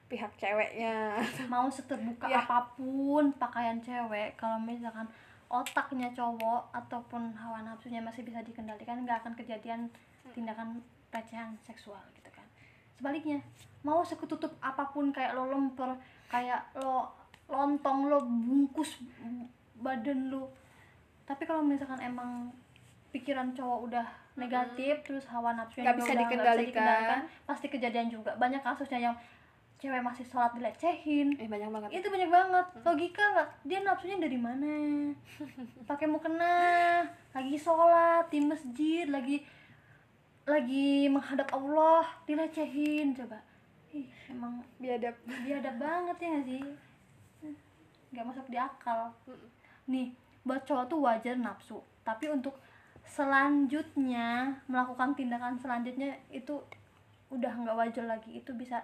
[0.07, 1.19] pihak ceweknya.
[1.51, 2.45] Mau seterbuka Ya.
[2.45, 5.09] apa pun pakaian cewek kalau misalkan
[5.47, 9.87] otaknya cowok ataupun hawa nafsunya masih bisa dikendalikan nggak akan kejadian
[10.35, 12.47] tindakan pelecehan seksual gitu kan.
[12.99, 13.39] Sebaliknya
[13.87, 15.95] mau seketutup apa pun kayak lo lemper
[16.27, 17.15] kayak lo
[17.47, 18.99] lontong lo bungkus
[19.79, 20.51] badan lo
[21.27, 22.51] tapi kalau misalkan emang
[23.11, 24.07] pikiran cowok udah
[24.39, 27.21] negatif terus hawa nafsunya juga bisa udah nggak dikendalikan.
[27.49, 28.37] pasti kejadian juga.
[28.37, 29.17] Banyak kasusnya yang
[29.87, 31.39] cewek masih sholat dilecehin.
[31.39, 32.03] Eh banyak banget.
[32.03, 32.67] Itu banyak banget.
[32.83, 33.49] Logika nggak?
[33.71, 34.75] Dia nafsunya dari mana?
[35.91, 36.55] Pakai mau kena
[37.31, 39.47] lagi sholat di masjid lagi
[40.43, 43.39] lagi menghadap Allah dilecehin coba.
[43.95, 45.15] Ih emang biadab.
[45.47, 46.63] biadab banget ya nggak sih?
[48.11, 49.15] Nggak masuk di akal.
[49.87, 50.11] Nih
[50.43, 51.79] buat cowok tuh wajar nafsu.
[52.03, 52.59] Tapi untuk
[53.07, 56.59] selanjutnya melakukan tindakan selanjutnya itu
[57.31, 58.43] udah nggak wajar lagi.
[58.43, 58.83] Itu bisa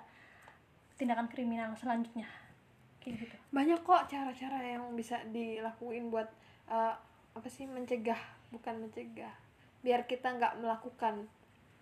[0.94, 2.28] tindakan kriminal selanjutnya
[2.98, 6.28] kayak gitu banyak kok cara-cara yang bisa dilakuin buat
[6.66, 6.94] eh,
[7.32, 8.18] apa sih mencegah
[8.48, 9.32] bukan mencegah
[9.82, 11.26] biar kita nggak melakukan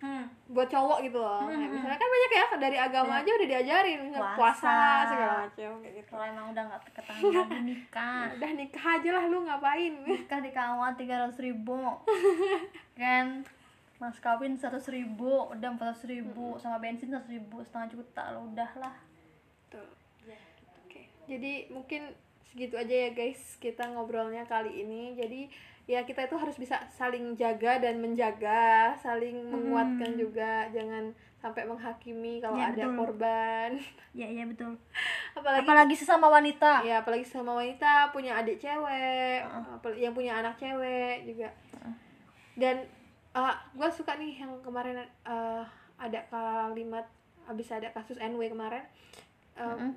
[0.01, 0.25] hmm.
[0.49, 1.73] buat cowok gitu loh Hmm, Kayak hmm.
[1.77, 3.19] misalnya kan banyak ya dari agama Ya.
[3.21, 4.33] aja udah diajarin Puasa.
[4.33, 9.09] puasa segala macam kayak gitu kalau emang udah nggak ketahan lagi nikah udah nikah aja
[9.13, 11.77] lah lu ngapain nikah di kawat tiga ratus ribu
[13.01, 13.45] kan
[14.01, 18.49] mas kawin seratus ribu udah empat ratus ribu sama bensin seratus ribu setengah juta lo
[18.49, 18.95] udah lah
[19.69, 19.87] Tuh.
[20.83, 21.05] Oke.
[21.25, 22.09] Jadi mungkin
[22.43, 25.15] segitu aja ya guys kita ngobrolnya kali ini.
[25.15, 25.47] Jadi
[25.85, 32.37] ya kita itu harus bisa saling jaga dan menjaga, saling menguatkan juga, jangan sampai menghakimi
[32.37, 32.97] kalau Ya, ada betul.
[32.97, 33.69] korban.
[34.19, 34.75] ya iya betul
[35.31, 40.59] apalagi apalagi sesama wanita ya apalagi sama wanita punya adik cewek, apal- yang punya anak
[40.59, 41.47] cewek juga.
[42.53, 42.83] Dan
[43.77, 45.63] gue suka nih yang kemarin uh,
[45.95, 47.07] ada kalimat
[47.47, 48.83] habis ada kasus NW kemarin
[49.55, 49.91] uh,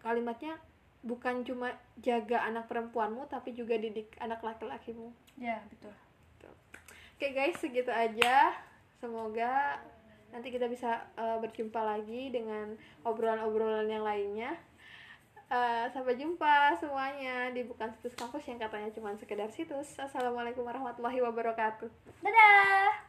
[0.00, 0.56] kalimatnya
[1.04, 5.14] bukan cuma jaga anak perempuanmu tapi juga didik anak laki-lakimu.
[5.38, 5.94] ya betul
[7.18, 8.54] Oke guys segitu aja.
[9.02, 9.82] Semoga
[10.30, 14.54] nanti kita bisa uh, berjumpa lagi dengan obrolan-obrolan yang lainnya.
[15.48, 19.96] Uh, sampai jumpa semuanya di bukan situs kampus yang katanya cuma sekedar situs.
[19.96, 21.88] Assalamualaikum warahmatullahi wabarakatuh.
[22.20, 23.07] dadah